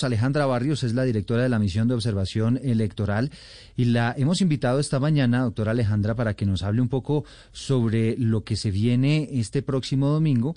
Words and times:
Alejandra 0.00 0.46
Barrios 0.46 0.84
es 0.84 0.94
la 0.94 1.04
directora 1.04 1.42
de 1.42 1.50
la 1.50 1.58
misión 1.58 1.86
de 1.86 1.92
observación 1.92 2.58
electoral 2.62 3.30
y 3.76 3.84
la 3.84 4.14
hemos 4.16 4.40
invitado 4.40 4.80
esta 4.80 4.98
mañana, 4.98 5.42
doctora 5.42 5.72
Alejandra, 5.72 6.14
para 6.14 6.32
que 6.32 6.46
nos 6.46 6.62
hable 6.62 6.80
un 6.80 6.88
poco 6.88 7.26
sobre 7.52 8.16
lo 8.16 8.42
que 8.42 8.56
se 8.56 8.70
viene 8.70 9.28
este 9.32 9.60
próximo 9.60 10.08
domingo 10.08 10.56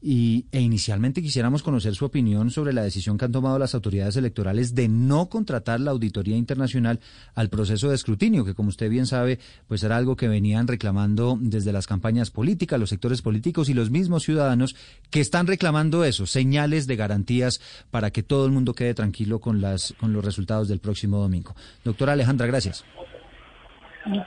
y, 0.00 0.46
e 0.52 0.60
inicialmente 0.60 1.22
quisiéramos 1.22 1.62
conocer 1.62 1.94
su 1.94 2.04
opinión 2.04 2.50
sobre 2.50 2.72
la 2.72 2.82
decisión 2.82 3.18
que 3.18 3.24
han 3.24 3.32
tomado 3.32 3.58
las 3.58 3.74
autoridades 3.74 4.16
electorales 4.16 4.74
de 4.74 4.88
no 4.88 5.28
contratar 5.28 5.80
la 5.80 5.90
auditoría 5.90 6.36
internacional 6.36 7.00
al 7.34 7.48
proceso 7.48 7.88
de 7.88 7.94
escrutinio, 7.94 8.44
que 8.44 8.54
como 8.54 8.68
usted 8.68 8.90
bien 8.90 9.06
sabe, 9.06 9.38
pues 9.68 9.82
era 9.82 9.96
algo 9.96 10.16
que 10.16 10.28
venían 10.28 10.66
reclamando 10.66 11.38
desde 11.40 11.72
las 11.72 11.86
campañas 11.86 12.30
políticas, 12.30 12.78
los 12.78 12.90
sectores 12.90 13.22
políticos 13.22 13.68
y 13.68 13.74
los 13.74 13.90
mismos 13.90 14.24
ciudadanos 14.24 14.76
que 15.10 15.20
están 15.20 15.46
reclamando 15.46 16.04
eso, 16.04 16.26
señales 16.26 16.86
de 16.86 16.96
garantías 16.96 17.60
para 17.90 18.10
que 18.10 18.22
todo 18.22 18.46
el 18.46 18.52
mundo 18.52 18.74
quede 18.74 18.94
tranquilo 18.94 19.40
con 19.40 19.60
las 19.60 19.94
con 19.98 20.12
los 20.12 20.24
resultados 20.24 20.68
del 20.68 20.80
próximo 20.80 21.18
domingo. 21.18 21.54
Doctora 21.84 22.12
Alejandra, 22.12 22.46
gracias. 22.46 22.84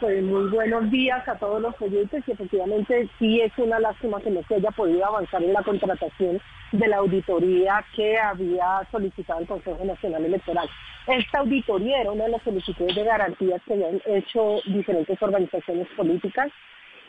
Pues 0.02 0.22
muy 0.24 0.50
buenos 0.50 0.92
días 0.92 1.26
a 1.26 1.36
todos 1.36 1.62
los 1.62 1.74
oyentes 1.82 2.22
y 2.28 2.32
efectivamente 2.32 3.08
sí 3.18 3.40
es 3.40 3.54
una 3.58 3.80
lástima 3.80 4.20
que 4.20 4.30
no 4.30 4.42
se 4.44 4.56
haya 4.56 4.72
podido 4.72 5.06
avanzar 5.06 5.42
en 5.42 5.54
la 5.54 5.64
contratación 5.64 6.42
de 6.74 6.88
la 6.88 6.98
auditoría 6.98 7.86
que 7.96 8.18
había 8.18 8.86
solicitado 8.92 9.40
el 9.40 9.48
Consejo 9.48 9.86
Nacional 9.86 10.26
Electoral. 10.26 10.70
Esta 11.08 11.40
auditoría 11.40 12.02
era 12.02 12.12
una 12.12 12.26
de 12.26 12.32
las 12.32 12.44
solicitudes 12.44 12.94
de 12.94 13.06
garantías 13.06 13.62
que 13.66 13.74
habían 13.74 14.02
hecho 14.06 14.60
diferentes 14.66 15.22
organizaciones 15.22 15.88
políticas 15.96 16.52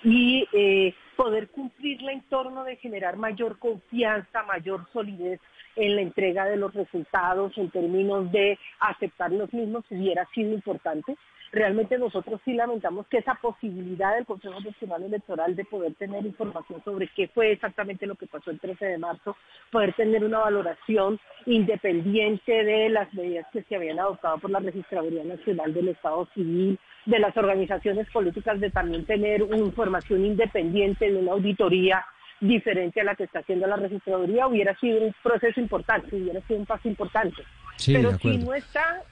y 0.05 0.47
eh, 0.53 0.95
poder 1.17 1.49
cumplirla 1.49 2.13
en 2.13 2.23
torno 2.29 2.63
de 2.63 2.77
generar 2.77 3.17
mayor 3.17 3.59
confianza, 3.59 4.45
mayor 4.45 4.87
solidez 4.93 5.41
en 5.75 5.97
la 5.97 6.03
entrega 6.03 6.45
de 6.45 6.57
los 6.57 6.73
resultados 6.73 7.53
en 7.59 7.69
términos 7.71 8.31
de 8.31 8.59
aceptar 8.79 9.33
los 9.33 9.53
mismos 9.53 9.85
hubiera 9.91 10.25
sido 10.35 10.53
importante 10.53 11.17
realmente 11.53 11.99
nosotros 11.99 12.41
sí 12.45 12.55
lamentamos 12.55 13.07
que 13.09 13.19
esa 13.19 13.35
posibilidad 13.35 14.15
del 14.15 14.27
Consejo 14.27 14.61
Nacional 14.61 15.03
Electoral 15.03 15.57
de 15.57 15.65
poder 15.65 15.95
tener 15.95 16.25
información 16.25 16.83
sobre 16.85 17.09
qué 17.09 17.29
fue 17.29 17.53
exactamente 17.53 18.07
lo 18.07 18.15
que 18.15 18.27
pasó 18.27 18.51
el 18.51 18.61
13 18.61 18.85
de 18.85 18.99
marzo, 18.99 19.37
poder 19.71 19.95
tener 19.95 20.25
una 20.25 20.39
valoración 20.39 21.19
independiente 21.47 22.53
de 22.65 22.89
las 22.91 23.13
medidas 23.15 23.47
que 23.53 23.63
se 23.65 23.77
habían 23.77 23.99
adoptado 23.99 24.39
por 24.39 24.51
la 24.51 24.61
Registraduría 24.61 25.25
Nacional 25.25 25.75
del 25.75 25.89
Estado 25.89 26.29
Civil, 26.35 26.79
de 27.07 27.19
las 27.19 27.37
organizaciones 27.37 28.09
políticas, 28.11 28.61
de 28.61 28.71
también 28.71 29.05
tener 29.07 29.43
una 29.43 29.59
información 29.59 30.25
independiente 30.25 31.11
de 31.11 31.17
una 31.17 31.33
auditoría 31.33 32.05
diferente 32.41 33.01
a 33.01 33.05
la 33.05 33.15
que 33.15 33.25
está 33.25 33.41
haciendo 33.41 33.67
la 33.67 33.77
registraduría, 33.77 34.47
hubiera 34.47 34.75
sido 34.79 35.01
un 35.01 35.15
proceso 35.23 35.61
importante, 35.61 36.17
hubiera 36.17 36.41
sido 36.43 36.61
un 36.61 36.67
paso 36.67 36.89
importante. 36.89 37.43
Pero 37.87 38.17
si 38.19 38.39
no 38.39 38.55
está 38.55 39.03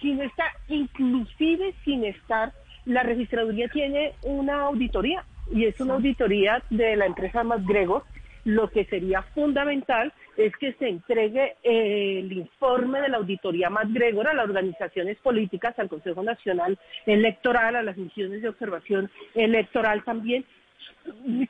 sin 0.00 0.20
estar, 0.20 0.50
inclusive 0.68 1.74
sin 1.84 2.04
estar, 2.04 2.52
la 2.84 3.02
registraduría 3.02 3.68
tiene 3.68 4.14
una 4.22 4.62
auditoría 4.62 5.24
y 5.52 5.64
es 5.64 5.80
una 5.80 5.94
auditoría 5.94 6.62
de 6.70 6.96
la 6.96 7.06
empresa 7.06 7.44
MacGregor. 7.44 8.04
Lo 8.44 8.70
que 8.70 8.84
sería 8.84 9.22
fundamental 9.22 10.12
es 10.36 10.56
que 10.56 10.72
se 10.74 10.88
entregue 10.88 11.56
el 11.64 12.32
informe 12.32 13.00
de 13.00 13.08
la 13.08 13.16
auditoría 13.16 13.70
MacGregor 13.70 14.28
a 14.28 14.34
las 14.34 14.44
organizaciones 14.44 15.16
políticas, 15.18 15.76
al 15.78 15.88
Consejo 15.88 16.22
Nacional 16.22 16.78
Electoral, 17.06 17.74
a 17.74 17.82
las 17.82 17.96
misiones 17.96 18.42
de 18.42 18.48
observación 18.48 19.10
electoral 19.34 20.04
también, 20.04 20.44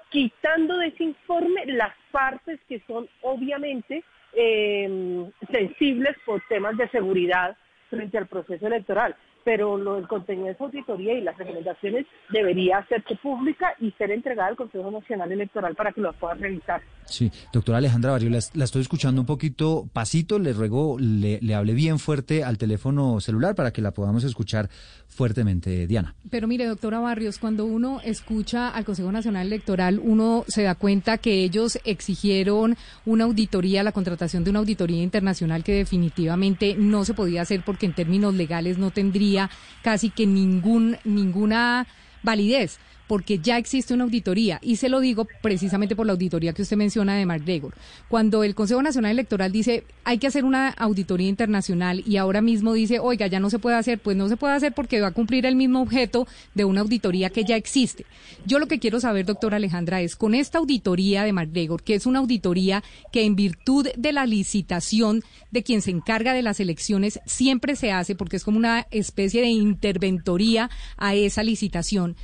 quitando 0.08 0.78
de 0.78 0.88
ese 0.88 1.04
informe 1.04 1.66
las 1.66 1.94
partes 2.10 2.60
que 2.66 2.80
son 2.86 3.08
obviamente 3.20 4.02
eh, 4.32 5.30
sensibles 5.50 6.16
por 6.24 6.42
temas 6.48 6.76
de 6.76 6.88
seguridad 6.88 7.56
frente 7.96 8.18
al 8.18 8.26
proceso 8.26 8.66
electoral 8.66 9.16
pero 9.46 9.78
lo 9.78 9.94
del 9.94 10.08
contenido 10.08 10.46
de 10.46 10.54
esa 10.54 10.64
auditoría 10.64 11.14
y 11.16 11.20
las 11.20 11.38
recomendaciones 11.38 12.04
debería 12.30 12.78
hacerse 12.78 13.14
pública 13.22 13.76
y 13.78 13.92
ser 13.92 14.10
entregada 14.10 14.48
al 14.48 14.56
Consejo 14.56 14.90
Nacional 14.90 15.30
Electoral 15.30 15.76
para 15.76 15.92
que 15.92 16.00
lo 16.00 16.12
puedan 16.14 16.40
revisar. 16.40 16.82
Sí, 17.04 17.30
doctora 17.52 17.78
Alejandra 17.78 18.10
Barrio, 18.10 18.30
la, 18.30 18.38
estoy 18.38 18.82
escuchando 18.82 19.20
un 19.20 19.26
poquito 19.26 19.88
pasito, 19.92 20.40
le 20.40 20.52
ruego, 20.52 20.96
le, 20.98 21.38
le 21.40 21.54
hable 21.54 21.74
bien 21.74 22.00
fuerte 22.00 22.42
al 22.42 22.58
teléfono 22.58 23.20
celular 23.20 23.54
para 23.54 23.72
que 23.72 23.80
la 23.82 23.92
podamos 23.92 24.24
escuchar 24.24 24.68
fuertemente, 25.06 25.86
Diana. 25.86 26.16
Pero 26.28 26.48
mire, 26.48 26.66
doctora 26.66 26.98
Barrios, 26.98 27.38
cuando 27.38 27.66
uno 27.66 28.00
escucha 28.02 28.70
al 28.70 28.84
Consejo 28.84 29.12
Nacional 29.12 29.46
Electoral, 29.46 30.00
uno 30.02 30.44
se 30.48 30.64
da 30.64 30.74
cuenta 30.74 31.18
que 31.18 31.44
ellos 31.44 31.78
exigieron 31.84 32.76
una 33.04 33.22
auditoría, 33.22 33.84
la 33.84 33.92
contratación 33.92 34.42
de 34.42 34.50
una 34.50 34.58
auditoría 34.58 35.04
internacional 35.04 35.62
que 35.62 35.74
definitivamente 35.74 36.74
no 36.76 37.04
se 37.04 37.14
podía 37.14 37.42
hacer 37.42 37.62
porque 37.64 37.86
en 37.86 37.92
términos 37.92 38.34
legales 38.34 38.78
no 38.78 38.90
tendría 38.90 39.35
casi 39.82 40.10
que 40.10 40.26
ningún, 40.26 40.98
ninguna 41.04 41.86
validez 42.22 42.78
porque 43.06 43.38
ya 43.38 43.58
existe 43.58 43.94
una 43.94 44.04
auditoría 44.04 44.58
y 44.62 44.76
se 44.76 44.88
lo 44.88 45.00
digo 45.00 45.26
precisamente 45.42 45.96
por 45.96 46.06
la 46.06 46.12
auditoría 46.12 46.52
que 46.52 46.62
usted 46.62 46.76
menciona 46.76 47.14
de 47.16 47.26
MacGregor. 47.26 47.74
Cuando 48.08 48.44
el 48.44 48.54
Consejo 48.54 48.82
Nacional 48.82 49.12
Electoral 49.12 49.52
dice 49.52 49.84
hay 50.04 50.18
que 50.18 50.28
hacer 50.28 50.44
una 50.44 50.68
auditoría 50.68 51.28
internacional 51.28 52.04
y 52.06 52.16
ahora 52.16 52.40
mismo 52.40 52.72
dice, 52.74 53.00
oiga, 53.00 53.26
ya 53.26 53.40
no 53.40 53.50
se 53.50 53.58
puede 53.58 53.76
hacer, 53.76 53.98
pues 53.98 54.16
no 54.16 54.28
se 54.28 54.36
puede 54.36 54.54
hacer 54.54 54.72
porque 54.72 55.00
va 55.00 55.08
a 55.08 55.12
cumplir 55.12 55.46
el 55.46 55.56
mismo 55.56 55.82
objeto 55.82 56.28
de 56.54 56.64
una 56.64 56.82
auditoría 56.82 57.30
que 57.30 57.44
ya 57.44 57.56
existe. 57.56 58.06
Yo 58.44 58.60
lo 58.60 58.68
que 58.68 58.78
quiero 58.78 59.00
saber, 59.00 59.26
doctora 59.26 59.56
Alejandra, 59.56 60.00
es 60.00 60.14
con 60.14 60.34
esta 60.34 60.58
auditoría 60.58 61.24
de 61.24 61.32
MacGregor, 61.32 61.82
que 61.82 61.94
es 61.94 62.06
una 62.06 62.20
auditoría 62.20 62.84
que 63.12 63.24
en 63.24 63.34
virtud 63.34 63.88
de 63.96 64.12
la 64.12 64.26
licitación 64.26 65.24
de 65.50 65.62
quien 65.62 65.82
se 65.82 65.90
encarga 65.90 66.34
de 66.34 66.42
las 66.42 66.60
elecciones 66.60 67.18
siempre 67.26 67.74
se 67.74 67.90
hace 67.90 68.14
porque 68.14 68.36
es 68.36 68.44
como 68.44 68.58
una 68.58 68.86
especie 68.90 69.40
de 69.40 69.48
interventoría 69.48 70.70
a 70.96 71.14
esa 71.14 71.42
licitación. 71.42 72.16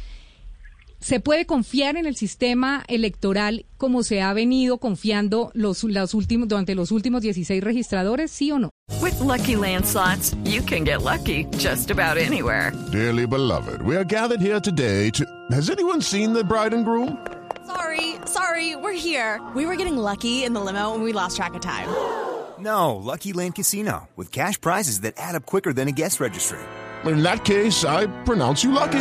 ¿Se 1.02 1.18
puede 1.18 1.46
confiar 1.46 1.96
en 1.96 2.06
el 2.06 2.14
sistema 2.14 2.84
electoral 2.86 3.66
como 3.76 4.04
se 4.04 4.22
ha 4.22 4.32
venido 4.32 4.78
confiando 4.78 5.50
los, 5.52 5.82
los 5.82 6.14
últimos, 6.14 6.46
durante 6.46 6.76
los 6.76 6.92
últimos 6.92 7.22
16 7.22 7.62
registradores, 7.62 8.30
sí 8.30 8.52
o 8.52 8.60
no? 8.60 8.70
With 9.00 9.18
lucky 9.18 9.56
landslots, 9.56 10.36
you 10.44 10.62
can 10.62 10.84
get 10.84 11.02
lucky 11.02 11.46
just 11.58 11.90
about 11.90 12.18
anywhere. 12.18 12.72
Dearly 12.92 13.26
beloved, 13.26 13.82
we 13.82 13.96
are 13.96 14.04
gathered 14.04 14.40
here 14.40 14.60
today 14.60 15.10
to. 15.10 15.24
Has 15.50 15.70
anyone 15.70 16.00
seen 16.00 16.32
the 16.32 16.44
bride 16.44 16.72
and 16.72 16.84
groom? 16.84 17.18
Sorry, 17.66 18.14
sorry, 18.24 18.76
we're 18.76 18.92
here. 18.92 19.40
We 19.56 19.66
were 19.66 19.74
getting 19.74 19.96
lucky 19.96 20.44
in 20.44 20.52
the 20.52 20.60
limo 20.60 20.94
and 20.94 21.02
we 21.02 21.12
lost 21.12 21.36
track 21.36 21.54
of 21.54 21.60
time. 21.60 21.88
No, 22.60 22.94
Lucky 22.94 23.32
Land 23.32 23.56
Casino, 23.56 24.08
with 24.14 24.30
cash 24.30 24.60
prizes 24.60 25.00
that 25.00 25.14
add 25.16 25.34
up 25.34 25.46
quicker 25.46 25.72
than 25.72 25.88
a 25.88 25.92
guest 25.92 26.20
registry. 26.20 26.60
In 27.04 27.24
that 27.24 27.44
case, 27.44 27.84
I 27.84 28.06
pronounce 28.22 28.62
you 28.62 28.70
lucky. 28.70 29.00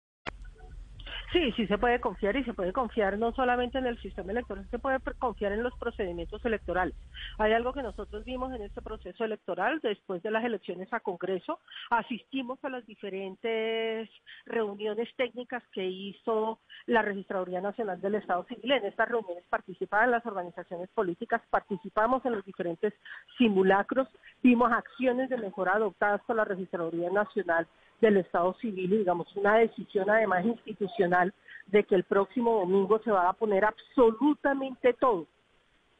Sí, 1.31 1.51
sí 1.53 1.65
se 1.67 1.77
puede 1.77 2.01
confiar 2.01 2.35
y 2.35 2.43
se 2.43 2.53
puede 2.53 2.73
confiar 2.73 3.17
no 3.17 3.31
solamente 3.31 3.77
en 3.77 3.85
el 3.85 3.97
sistema 4.01 4.33
electoral, 4.33 4.67
se 4.69 4.79
puede 4.79 4.99
confiar 5.17 5.53
en 5.53 5.63
los 5.63 5.73
procedimientos 5.77 6.43
electorales. 6.43 6.93
Hay 7.37 7.53
algo 7.53 7.71
que 7.71 7.81
nosotros 7.81 8.25
vimos 8.25 8.53
en 8.53 8.63
este 8.63 8.81
proceso 8.81 9.23
electoral 9.23 9.79
después 9.81 10.21
de 10.23 10.31
las 10.31 10.43
elecciones 10.43 10.91
a 10.91 10.99
Congreso. 10.99 11.59
Asistimos 11.89 12.59
a 12.65 12.69
las 12.69 12.85
diferentes 12.85 14.09
reuniones 14.45 15.07
técnicas 15.15 15.63
que 15.71 15.85
hizo 15.85 16.59
la 16.85 17.01
Registraduría 17.01 17.61
Nacional 17.61 18.01
del 18.01 18.15
Estado 18.15 18.43
Civil. 18.43 18.69
En 18.69 18.85
estas 18.85 19.07
reuniones 19.07 19.45
participaban 19.49 20.11
las 20.11 20.25
organizaciones 20.25 20.89
políticas, 20.89 21.41
participamos 21.49 22.25
en 22.25 22.33
los 22.33 22.43
diferentes 22.43 22.93
simulacros, 23.37 24.09
vimos 24.43 24.69
acciones 24.73 25.29
de 25.29 25.37
mejora 25.37 25.75
adoptadas 25.75 26.21
por 26.27 26.35
la 26.35 26.43
Registraduría 26.43 27.09
Nacional 27.09 27.67
del 28.01 28.17
Estado 28.17 28.53
Civil 28.55 28.91
y 28.91 28.97
digamos 28.97 29.33
una 29.35 29.57
decisión 29.57 30.09
además 30.09 30.45
institucional 30.45 31.33
de 31.67 31.83
que 31.83 31.95
el 31.95 32.03
próximo 32.03 32.59
domingo 32.59 32.99
se 33.03 33.11
va 33.11 33.29
a 33.29 33.33
poner 33.33 33.63
absolutamente 33.63 34.93
todo 34.93 35.27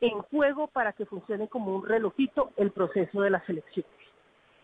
en 0.02 0.20
juego 0.24 0.68
para 0.68 0.94
que 0.94 1.06
funcione 1.06 1.48
como 1.48 1.76
un 1.76 1.88
relojito 1.88 2.52
el 2.58 2.72
proceso 2.72 3.22
de 3.22 3.30
las 3.30 3.48
elecciones. 3.48 3.92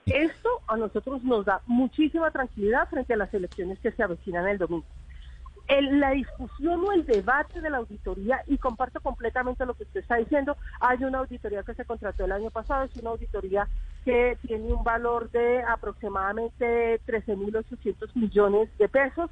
Esto 0.08 0.50
a 0.68 0.78
nosotros 0.78 1.24
nos 1.24 1.46
da 1.46 1.62
muchísima 1.68 2.32
tranquilidad 2.32 2.90
frente 2.90 3.14
a 3.14 3.18
las 3.18 3.34
elecciones 3.34 3.78
que 3.80 3.92
se 3.92 4.04
avecinan 4.04 4.48
el 4.48 4.58
domingo. 4.58 4.86
El, 5.68 6.00
la 6.00 6.12
discusión 6.12 6.86
o 6.88 6.94
el 6.94 7.06
debate 7.06 7.60
de 7.60 7.70
la 7.70 7.78
auditoría, 7.78 8.42
y 8.48 8.58
comparto 8.58 9.02
completamente 9.02 9.66
lo 9.66 9.74
que 9.74 9.84
usted 9.84 10.00
está 10.00 10.16
diciendo, 10.16 10.56
hay 10.80 11.04
una 11.04 11.20
auditoría 11.20 11.64
que 11.64 11.74
se 11.74 11.84
contrató 11.84 12.24
el 12.24 12.32
año 12.32 12.50
pasado, 12.50 12.86
es 12.86 12.96
una 12.96 13.10
auditoría 13.10 13.68
que 14.08 14.38
tiene 14.48 14.72
un 14.72 14.86
valor 14.86 15.30
de 15.32 15.62
aproximadamente 15.64 17.02
13.800 17.06 18.16
millones 18.16 18.70
de 18.78 18.88
pesos, 18.88 19.30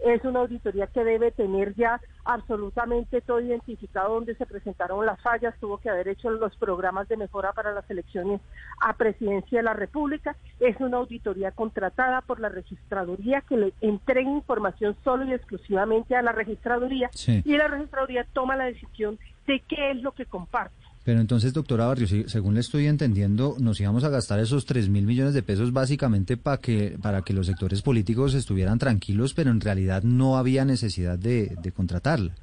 es 0.00 0.24
una 0.24 0.40
auditoría 0.40 0.88
que 0.88 1.04
debe 1.04 1.30
tener 1.30 1.76
ya 1.76 2.00
absolutamente 2.24 3.20
todo 3.20 3.40
identificado 3.40 4.14
donde 4.14 4.34
se 4.34 4.44
presentaron 4.44 5.06
las 5.06 5.20
fallas, 5.20 5.54
tuvo 5.60 5.78
que 5.78 5.90
haber 5.90 6.08
hecho 6.08 6.28
los 6.28 6.56
programas 6.56 7.06
de 7.06 7.16
mejora 7.16 7.52
para 7.52 7.72
las 7.72 7.88
elecciones 7.88 8.40
a 8.80 8.94
presidencia 8.94 9.60
de 9.60 9.62
la 9.62 9.74
República, 9.74 10.34
es 10.58 10.74
una 10.80 10.96
auditoría 10.96 11.52
contratada 11.52 12.20
por 12.20 12.40
la 12.40 12.48
registraduría 12.48 13.42
que 13.42 13.56
le 13.56 13.72
entrega 13.80 14.28
información 14.28 14.96
solo 15.04 15.24
y 15.24 15.34
exclusivamente 15.34 16.16
a 16.16 16.22
la 16.22 16.32
registraduría. 16.32 17.10
Y 17.44 17.56
la 17.56 17.68
registraduría 17.68 18.26
toma 18.32 18.56
la 18.56 18.64
decisión 18.64 19.20
de 19.46 19.60
qué 19.60 19.92
es 19.92 20.02
lo 20.02 20.10
que 20.10 20.26
comparte. 20.26 20.74
Pero 21.06 21.20
entonces, 21.20 21.52
doctora 21.52 21.86
Barrios, 21.86 22.12
según 22.26 22.54
le 22.54 22.60
estoy 22.60 22.88
entendiendo, 22.88 23.54
nos 23.60 23.80
íbamos 23.80 24.02
a 24.02 24.08
gastar 24.08 24.40
esos 24.40 24.66
3 24.66 24.88
mil 24.88 25.06
millones 25.06 25.34
de 25.34 25.42
pesos 25.44 25.72
básicamente 25.72 26.36
para 26.36 26.56
que, 26.56 26.98
para 27.00 27.22
que 27.22 27.32
los 27.32 27.46
sectores 27.46 27.80
políticos 27.80 28.34
estuvieran 28.34 28.80
tranquilos, 28.80 29.32
pero 29.32 29.52
en 29.52 29.60
realidad 29.60 30.02
no 30.02 30.36
había 30.36 30.64
necesidad 30.64 31.16
de, 31.16 31.54
de 31.62 31.70
contratarla. 31.70 32.34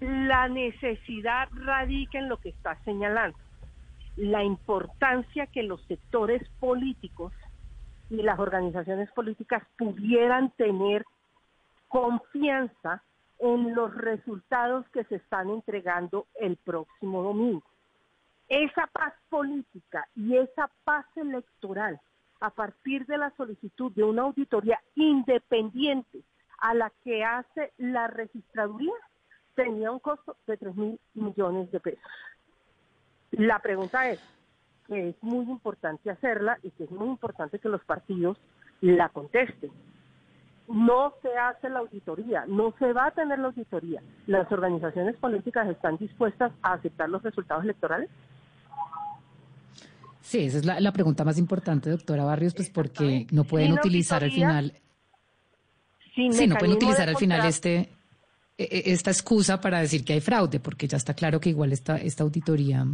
La 0.00 0.48
necesidad 0.48 1.50
radica 1.52 2.18
en 2.18 2.30
lo 2.30 2.38
que 2.38 2.48
está 2.48 2.82
señalando. 2.86 3.36
La 4.16 4.42
importancia 4.42 5.46
que 5.48 5.64
los 5.64 5.82
sectores 5.82 6.48
políticos 6.60 7.34
y 8.08 8.22
las 8.22 8.38
organizaciones 8.38 9.10
políticas 9.10 9.62
pudieran 9.76 10.50
tener 10.52 11.04
confianza 11.88 13.02
en 13.38 13.74
los 13.74 13.94
resultados 13.94 14.88
que 14.90 15.04
se 15.04 15.16
están 15.16 15.50
entregando 15.50 16.26
el 16.34 16.56
próximo 16.56 17.22
domingo. 17.22 17.62
Esa 18.48 18.86
paz 18.88 19.14
política 19.28 20.06
y 20.14 20.36
esa 20.36 20.70
paz 20.84 21.06
electoral 21.16 22.00
a 22.40 22.50
partir 22.50 23.06
de 23.06 23.18
la 23.18 23.30
solicitud 23.36 23.92
de 23.92 24.04
una 24.04 24.22
auditoría 24.22 24.80
independiente 24.94 26.22
a 26.58 26.74
la 26.74 26.92
que 27.02 27.24
hace 27.24 27.72
la 27.78 28.06
registraduría 28.06 28.94
tenía 29.54 29.90
un 29.90 29.98
costo 29.98 30.36
de 30.46 30.56
3 30.56 30.74
mil 30.76 31.00
millones 31.14 31.70
de 31.70 31.80
pesos. 31.80 32.02
La 33.30 33.58
pregunta 33.60 34.10
es, 34.10 34.20
que 34.86 35.10
es 35.10 35.22
muy 35.22 35.46
importante 35.46 36.10
hacerla 36.10 36.58
y 36.62 36.70
que 36.72 36.84
es 36.84 36.90
muy 36.90 37.08
importante 37.08 37.58
que 37.58 37.68
los 37.68 37.84
partidos 37.84 38.38
la 38.80 39.08
contesten 39.08 39.72
no 40.68 41.12
se 41.22 41.28
hace 41.36 41.68
la 41.68 41.80
auditoría, 41.80 42.44
no 42.46 42.74
se 42.78 42.92
va 42.92 43.06
a 43.06 43.10
tener 43.10 43.38
la 43.38 43.48
auditoría. 43.48 44.02
¿Las 44.26 44.50
organizaciones 44.50 45.16
políticas 45.16 45.68
están 45.68 45.96
dispuestas 45.98 46.52
a 46.62 46.74
aceptar 46.74 47.08
los 47.08 47.22
resultados 47.22 47.64
electorales? 47.64 48.08
Sí, 50.22 50.44
esa 50.46 50.58
es 50.58 50.64
la, 50.64 50.92
pregunta 50.92 51.22
más 51.22 51.38
importante, 51.38 51.90
doctora 51.90 52.24
Barrios, 52.24 52.54
pues 52.54 52.70
porque 52.70 53.26
no 53.30 53.44
pueden 53.44 53.72
utilizar 53.72 54.24
al 54.24 54.32
final... 54.32 54.72
Sí, 56.14 56.46
no 56.46 56.56
pueden 56.56 56.76
utilizar 56.76 57.08
al 57.08 57.16
final 57.16 57.44
este 57.44 57.90
e, 58.56 58.62
e, 58.62 58.92
esta 58.92 59.10
excusa 59.10 59.60
para 59.60 59.80
decir 59.80 60.04
que 60.04 60.12
hay 60.12 60.20
fraude, 60.20 60.60
porque 60.60 60.86
ya 60.86 60.96
está 60.96 61.12
claro 61.12 61.40
que 61.40 61.50
igual 61.50 61.72
esta, 61.72 61.96
esta 61.96 62.22
auditoría 62.22 62.86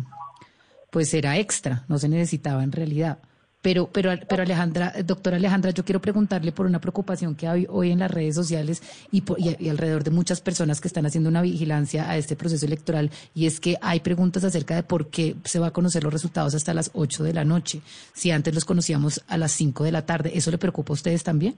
pues 0.90 1.14
era 1.14 1.38
extra, 1.38 1.84
no 1.86 1.98
se 1.98 2.08
necesitaba 2.08 2.64
en 2.64 2.72
realidad. 2.72 3.18
Pero, 3.62 3.90
pero, 3.92 4.10
pero 4.26 4.42
Alejandra, 4.42 4.92
doctora 5.04 5.36
Alejandra, 5.36 5.70
yo 5.70 5.84
quiero 5.84 6.00
preguntarle 6.00 6.50
por 6.50 6.64
una 6.64 6.80
preocupación 6.80 7.34
que 7.34 7.46
hay 7.46 7.66
hoy 7.68 7.90
en 7.90 7.98
las 7.98 8.10
redes 8.10 8.34
sociales 8.34 8.82
y, 9.12 9.22
y, 9.36 9.68
alrededor 9.68 10.02
de 10.02 10.10
muchas 10.10 10.40
personas 10.40 10.80
que 10.80 10.88
están 10.88 11.04
haciendo 11.04 11.28
una 11.28 11.42
vigilancia 11.42 12.08
a 12.08 12.16
este 12.16 12.36
proceso 12.36 12.64
electoral, 12.64 13.10
y 13.34 13.46
es 13.46 13.60
que 13.60 13.76
hay 13.82 14.00
preguntas 14.00 14.44
acerca 14.44 14.74
de 14.74 14.82
por 14.82 15.10
qué 15.10 15.34
se 15.44 15.58
va 15.58 15.66
a 15.66 15.72
conocer 15.72 16.02
los 16.02 16.12
resultados 16.12 16.54
hasta 16.54 16.72
las 16.72 16.90
8 16.94 17.22
de 17.22 17.34
la 17.34 17.44
noche, 17.44 17.82
si 18.14 18.30
antes 18.30 18.54
los 18.54 18.64
conocíamos 18.64 19.22
a 19.28 19.36
las 19.36 19.52
5 19.52 19.84
de 19.84 19.92
la 19.92 20.06
tarde. 20.06 20.30
¿Eso 20.34 20.50
le 20.50 20.56
preocupa 20.56 20.92
a 20.92 20.94
ustedes 20.94 21.22
también? 21.22 21.54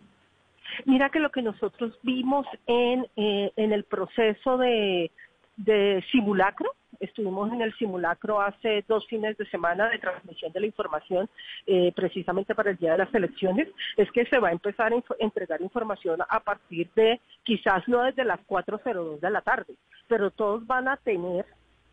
Mira 0.86 1.10
que 1.10 1.20
lo 1.20 1.30
que 1.30 1.42
nosotros 1.42 1.92
vimos 2.02 2.46
en, 2.66 3.06
eh, 3.16 3.52
en 3.56 3.72
el 3.72 3.84
proceso 3.84 4.56
de, 4.58 5.12
de 5.56 6.04
simulacro, 6.10 6.74
Estuvimos 7.02 7.52
en 7.52 7.62
el 7.62 7.74
simulacro 7.74 8.40
hace 8.40 8.84
dos 8.86 9.04
fines 9.08 9.36
de 9.36 9.44
semana 9.46 9.88
de 9.88 9.98
transmisión 9.98 10.52
de 10.52 10.60
la 10.60 10.66
información 10.66 11.28
eh, 11.66 11.92
precisamente 11.96 12.54
para 12.54 12.70
el 12.70 12.76
día 12.76 12.92
de 12.92 12.98
las 12.98 13.12
elecciones. 13.12 13.66
Es 13.96 14.08
que 14.12 14.24
se 14.26 14.38
va 14.38 14.50
a 14.50 14.52
empezar 14.52 14.92
a 14.92 15.02
entregar 15.18 15.60
información 15.60 16.20
a 16.28 16.38
partir 16.38 16.88
de, 16.94 17.20
quizás 17.42 17.88
no 17.88 18.02
desde 18.04 18.24
las 18.24 18.38
4.02 18.46 19.18
de 19.18 19.30
la 19.30 19.40
tarde, 19.40 19.74
pero 20.06 20.30
todos 20.30 20.64
van 20.64 20.86
a 20.86 20.96
tener 20.96 21.44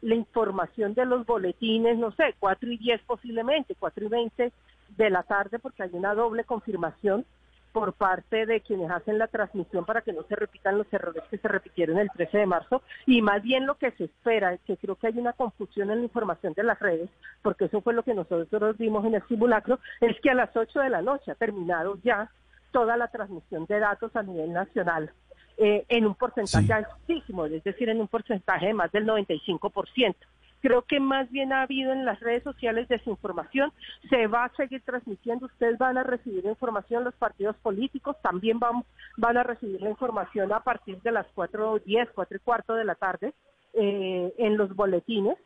la 0.02 0.14
información 0.14 0.94
de 0.94 1.06
los 1.08 1.26
boletines, 1.26 1.98
no 1.98 2.12
sé, 2.12 2.36
4 2.40 2.72
y 2.72 2.78
10 2.78 3.02
posiblemente, 3.02 3.76
4 3.80 4.06
y 4.06 4.10
20 4.10 4.54
de 4.96 5.10
la 5.10 5.24
tarde, 5.24 5.58
porque 5.58 5.82
hay 5.82 5.90
una 5.94 6.14
doble 6.14 6.44
confirmación 6.44 7.26
por 7.72 7.94
parte 7.94 8.46
de 8.46 8.62
quienes 8.62 8.90
hacen 8.92 9.18
la 9.18 9.28
transmisión 9.28 9.86
para 9.86 10.02
que 10.02 10.14
no 10.14 10.24
se 10.24 10.36
repitan 10.36 10.78
los 10.78 10.92
errores 10.92 11.24
que 11.30 11.38
se 11.38 11.48
repitieron 11.48 11.98
el 11.98 12.10
13 12.10 12.40
de 12.40 12.46
marzo 12.46 12.82
y 13.06 13.22
más 13.22 13.42
bien 13.44 13.66
lo 13.66 13.76
que 13.76 13.92
se 13.92 14.06
espera, 14.06 14.58
que 14.58 14.78
creo 14.78 14.96
que 14.96 15.08
hay 15.08 15.18
una 15.18 15.34
confusión 15.34 15.92
en 15.92 16.00
la 16.00 16.04
información 16.04 16.54
de 16.54 16.64
las 16.64 16.80
redes, 16.80 17.10
porque 17.42 17.66
eso 17.66 17.82
fue 17.82 17.94
lo 17.94 18.04
que 18.04 18.14
nosotros 18.14 18.78
vimos 18.78 19.06
en 19.06 19.16
el 19.16 19.28
simulacro, 19.28 19.80
es 20.02 20.20
que 20.22 20.32
a 20.32 20.36
las 20.36 20.56
8 20.56 20.80
de 20.80 20.90
la 20.90 21.02
noche 21.02 21.32
ha 21.32 21.36
terminado 21.36 21.98
ya 22.04 22.30
toda 22.72 22.98
la 22.98 23.08
transmisión 23.08 23.66
de 23.66 23.80
datos 23.80 24.16
a 24.16 24.24
nivel 24.24 24.54
nacional 24.54 25.12
eh, 25.58 25.86
en 25.90 26.06
un 26.06 26.16
porcentaje 26.16 26.72
altísimo, 26.72 27.46
es 27.46 27.64
decir, 27.64 27.90
en 27.90 28.00
un 28.00 28.08
porcentaje 28.08 28.68
de 28.68 28.74
más 28.74 28.92
del 28.92 29.06
95%. 29.06 30.16
Creo 30.62 30.82
que 30.82 31.00
más 31.00 31.30
bien 31.32 31.54
ha 31.54 31.62
habido 31.62 31.94
en 31.94 32.06
las 32.06 32.20
redes 32.20 32.44
sociales 32.44 32.88
desinformación. 32.88 33.72
Se 34.10 34.28
va 34.28 34.46
a 34.46 34.56
seguir 34.56 34.82
transmitiendo. 34.84 35.46
Ustedes 35.46 35.78
van 35.78 35.98
a 35.98 36.04
recibir 36.04 36.46
información, 36.46 37.04
los 37.04 37.16
partidos 37.16 37.56
políticos 37.58 38.18
también 38.22 38.60
van, 38.60 38.84
van 39.18 39.38
a 39.38 39.44
recibir 39.44 39.82
la 39.82 39.90
información 39.90 40.52
a 40.52 40.60
partir 40.62 41.02
de 41.02 41.12
las 41.12 41.28
4.10, 41.36 42.10
4 42.14 42.38
y 42.38 42.40
cuarto 42.40 42.74
de 42.74 42.86
la 42.86 42.96
tarde 42.96 43.34
eh, 43.74 44.34
en 44.38 44.58
los 44.58 44.76
boletines. 44.76 45.38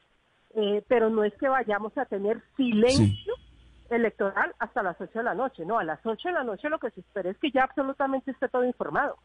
Eh, 0.56 0.84
pero 0.88 1.10
no 1.10 1.24
es 1.24 1.34
que 1.36 1.48
vayamos 1.48 1.98
a 1.98 2.06
tener 2.06 2.42
silencio. 2.58 3.34
electoral 3.90 4.56
hasta 4.60 4.82
las 4.82 5.00
8 5.00 5.20
de 5.20 5.24
la 5.24 5.36
noche. 5.36 5.66
No, 5.66 5.78
a 5.78 5.84
las 5.84 6.04
8 6.04 6.30
de 6.30 6.34
la 6.34 6.44
noche 6.44 6.70
lo 6.70 6.80
que 6.80 6.90
se 6.92 7.02
espera 7.02 7.30
es 7.30 7.38
que 7.38 7.52
ya 7.52 7.64
absolutamente 7.64 8.32
esté 8.32 8.48
todo 8.50 8.66
informado. 8.66 9.18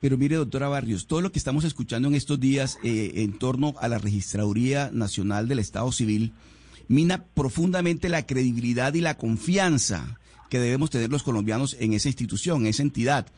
Pero 0.00 0.16
mire, 0.16 0.36
doctora 0.36 0.68
Barrios, 0.68 1.06
todo 1.06 1.20
lo 1.20 1.30
que 1.30 1.38
estamos 1.38 1.64
escuchando 1.64 2.08
en 2.08 2.14
estos 2.14 2.40
días 2.40 2.78
eh, 2.82 3.12
en 3.16 3.38
torno 3.38 3.74
a 3.80 3.88
la 3.88 3.98
Registraduría 3.98 4.90
Nacional 4.92 5.46
del 5.46 5.58
Estado 5.58 5.92
Civil 5.92 6.32
mina 6.90 7.22
profundamente 7.22 8.08
la 8.08 8.26
credibilidad 8.26 8.94
y 8.94 9.00
la 9.00 9.16
confianza 9.16 10.18
que 10.48 10.58
debemos 10.58 10.90
tener 10.90 11.08
los 11.08 11.22
colombianos 11.22 11.76
en 11.78 11.92
esa 11.92 12.08
institución, 12.08 12.62
en 12.62 12.66
esa 12.66 12.82
entidad. 12.82 13.28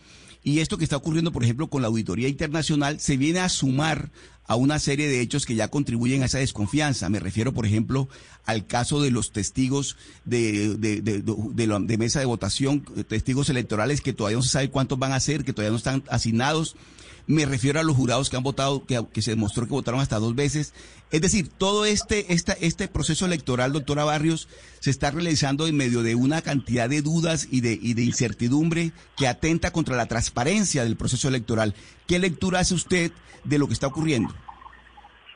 Y 0.45 0.59
esto 0.59 0.77
que 0.77 0.85
está 0.85 0.97
ocurriendo, 0.97 1.33
por 1.33 1.45
ejemplo, 1.45 1.69
con 1.69 1.83
la 1.83 1.89
Auditoría 1.89 2.29
Internacional, 2.29 2.99
se 3.01 3.17
viene 3.17 3.41
a 3.41 3.49
sumar 3.49 4.11
a 4.45 4.57
una 4.57 4.79
serie 4.79 5.09
de 5.09 5.21
hechos 5.21 5.47
que 5.47 5.55
ya 5.55 5.69
contribuyen 5.69 6.23
a 6.23 6.27
esa 6.27 6.39
desconfianza. 6.39 7.09
Me 7.09 7.21
refiero, 7.21 7.53
por 7.53 7.65
ejemplo, 7.65 8.09
al 8.45 8.67
caso 8.67 9.01
de 9.01 9.13
los 9.13 9.33
testigos 9.33 9.97
de, 10.25 10.77
de, 10.77 11.01
de, 11.01 11.23
de, 11.23 11.99
mesa 11.99 12.19
de 12.19 12.27
votación, 12.27 12.85
testigos 13.09 13.49
electorales 13.51 14.01
que 14.01 14.13
todavía 14.13 14.37
no 14.37 14.43
se 14.43 14.51
sabe 14.51 14.71
cuántos 14.71 14.99
van 14.99 15.13
a 15.13 15.21
ser, 15.21 15.45
que 15.45 15.53
todavía 15.53 15.71
no 15.71 15.77
están 15.77 16.03
asignados. 16.09 16.77
Me 17.26 17.47
refiero 17.47 17.81
a 17.81 17.83
los 17.83 17.97
jurados 17.97 18.31
que 18.31 18.37
han 18.37 18.43
votado, 18.43 18.85
que, 18.85 19.23
se 19.23 19.31
demostró 19.31 19.64
que 19.64 19.73
votaron 19.73 20.00
hasta 20.00 20.19
dos 20.19 20.35
veces. 20.35 20.75
Es 21.11 21.21
decir, 21.21 21.49
todo 21.49 21.85
este, 21.85 22.33
esta, 22.33 22.52
este 22.55 22.88
proceso 22.88 23.26
electoral, 23.26 23.73
doctora 23.73 24.05
Barrios, 24.05 24.49
se 24.81 24.91
está 24.91 25.11
realizando 25.11 25.67
en 25.67 25.76
medio 25.76 26.02
de 26.02 26.14
una 26.14 26.43
cantidad 26.43 26.88
de 26.88 27.02
dudas 27.02 27.49
y 27.50 27.61
de 27.61 28.02
incertidumbre 28.02 28.93
que 29.17 29.29
atenta 29.29 29.71
contra 29.73 29.97
la 29.97 30.07
transparencia 30.07 30.85
del 30.85 30.97
proceso 30.97 31.29
electoral. 31.29 31.75
¿Qué 32.07 32.19
lectura 32.19 32.61
hace 32.61 32.75
usted 32.75 33.12
de 33.45 33.59
lo 33.59 33.67
que 33.67 33.75
está 33.75 33.87
ocurriendo? 33.87 34.35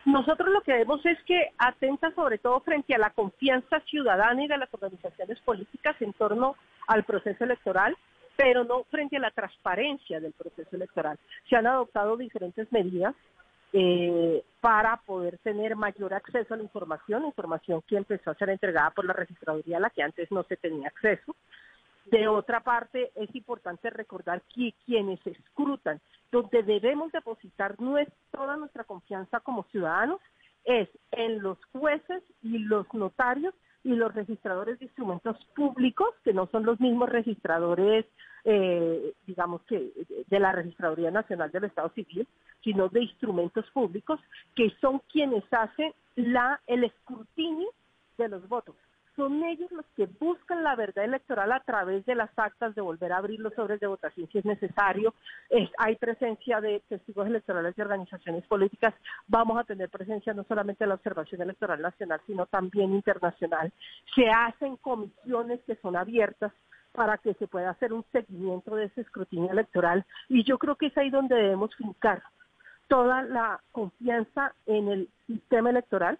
Nosotros 0.07 0.49
lo 0.51 0.61
que 0.61 0.73
vemos 0.73 1.05
es 1.05 1.19
que 1.27 1.51
atenta 1.59 2.15
sobre 2.15 2.39
todo 2.39 2.61
frente 2.61 2.95
a 2.95 2.99
la 2.99 3.11
confianza 3.11 3.81
ciudadana 3.91 4.45
y 4.45 4.47
de 4.47 4.57
las 4.57 4.73
organizaciones 4.73 5.41
políticas 5.41 5.97
en 6.01 6.13
torno 6.13 6.55
al 6.87 7.03
proceso 7.03 7.43
electoral, 7.43 7.97
pero 8.37 8.65
no 8.65 8.85
frente 8.85 9.17
a 9.17 9.21
la 9.21 9.31
transparencia 9.31 10.21
del 10.21 10.33
proceso 10.33 10.77
electoral. 10.77 11.19
Se 11.49 11.57
han 11.57 11.67
adoptado 11.67 12.17
diferentes 12.17 12.71
medidas 12.71 13.15
eh, 13.73 14.45
para 14.61 14.97
poder 14.99 15.39
tener 15.39 15.77
mayor 15.77 16.15
acceso 16.15 16.55
a 16.55 16.57
la 16.57 16.63
información, 16.63 17.25
información 17.25 17.83
que 17.87 17.97
empezó 17.97 18.31
a 18.31 18.35
ser 18.35 18.51
entregada 18.51 18.91
por 18.91 19.05
la 19.05 19.13
registraduría 19.13 19.79
a 19.79 19.81
la 19.81 19.91
que 19.91 20.03
antes 20.03 20.31
no 20.31 20.45
se 20.45 20.57
tenía 20.57 20.89
acceso. 20.89 21.35
De 22.07 22.29
otra 22.29 22.61
parte, 22.61 23.11
es 23.17 23.35
importante 23.35 23.91
recordar 23.91 24.41
que 24.55 24.73
quienes 24.85 25.19
escrutan, 25.27 26.01
donde 26.31 26.63
debemos 26.63 27.11
depositar 27.11 27.77
toda 28.31 28.57
nuestra 28.57 28.85
confianza 28.85 29.41
como 29.41 29.65
ciudadanos, 29.65 30.21
es 30.65 30.89
en 31.11 31.43
los 31.43 31.59
jueces 31.73 32.23
y 32.43 32.59
los 32.59 32.87
notarios 32.95 33.55
y 33.87 33.95
los 33.95 34.13
registradores 34.13 34.81
de 34.81 34.87
instrumentos 34.87 35.37
públicos, 35.55 36.09
que 36.25 36.33
no 36.33 36.49
son 36.49 36.67
los 36.67 36.81
mismos 36.81 37.09
registradores, 37.09 38.05
eh, 38.43 39.15
digamos 39.25 39.63
que 39.63 39.93
de 40.27 40.41
la 40.41 40.51
Registraduría 40.51 41.13
Nacional 41.13 41.53
del 41.53 41.65
Estado 41.65 41.91
Civil, 41.91 42.27
sino 42.65 42.89
de 42.89 43.03
instrumentos 43.03 43.65
públicos, 43.71 44.19
que 44.57 44.73
son 44.81 45.01
quienes 45.13 45.45
hacen 45.53 45.93
la, 46.17 46.61
el 46.67 46.83
escrutinio 46.83 47.69
de 48.19 48.29
los 48.29 48.49
votos. 48.49 48.75
Son 49.17 49.43
ellos 49.45 49.73
los 49.73 49.87
que 49.97 50.07
buscan 50.21 50.63
la 50.63 50.77
verdad 50.77 51.05
electoral 51.05 51.51
a 51.53 51.61
través 51.61 52.05
de 52.05 52.15
las 52.15 52.31
actas, 52.39 52.75
de 52.75 52.83
volver 52.83 53.13
a 53.13 53.17
abrir 53.17 53.41
los 53.41 53.55
sobres 53.55 53.81
de 53.81 53.87
votación 53.87 54.29
si 54.31 54.39
es 54.39 54.45
necesario. 54.45 55.15
hay 55.79 55.97
presencia 55.97 56.61
de 56.61 56.83
testigos 56.89 57.27
electorales 57.27 57.75
de 57.75 57.83
organizaciones 57.83 58.45
políticas. 58.47 58.95
Vamos 59.27 59.59
a 59.59 59.65
tener 59.65 59.89
presencia 59.89 60.35
no 60.35 60.45
solamente 60.45 60.85
de 60.85 60.89
la 60.89 60.95
observación 60.95 61.41
electoral 61.41 61.81
nacional, 61.81 62.21
sino 62.27 62.45
también 62.47 62.93
internacional. 62.93 63.73
Se 64.15 64.29
hacen 64.29 64.77
comisiones 64.77 65.61
que 65.67 65.77
son 65.77 65.97
abiertas 65.97 66.53
para 66.93 67.17
que 67.19 67.35
se 67.35 67.47
pueda 67.47 67.71
hacer 67.71 67.93
un 67.93 68.05
seguimiento 68.13 68.75
de 68.77 68.87
ese 68.87 69.01
escrutinio 69.01 69.51
electoral. 69.51 70.05
Y 70.29 70.45
yo 70.45 70.59
creo 70.59 70.77
que 70.77 70.87
es 70.87 70.99
ahí 70.99 71.11
donde 71.11 71.37
debemos 71.37 71.75
fincar 71.77 72.23
toda 72.89 73.23
la 73.23 73.61
confianza 73.73 74.55
en 74.67 74.89
el 74.89 75.09
sistema 75.27 75.71
electoral, 75.71 76.19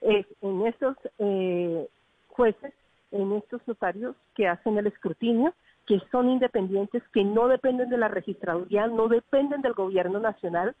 en 0.00 0.66
estos 0.66 0.96
eh, 1.18 1.88
jueces, 2.36 2.72
en 3.10 3.32
estos 3.32 3.66
notarios 3.66 4.14
que 4.34 4.48
hacen 4.48 4.78
el 4.78 4.86
escrutinio, 4.86 5.54
que 5.86 6.00
son 6.10 6.28
independientes, 6.28 7.02
que 7.12 7.24
no 7.24 7.48
dependen 7.48 7.88
de 7.88 7.96
la 7.96 8.08
registraduría, 8.08 8.86
no 8.88 9.08
dependen 9.08 9.62
del 9.62 9.72
gobierno 9.72 10.18
nacional, 10.18 10.74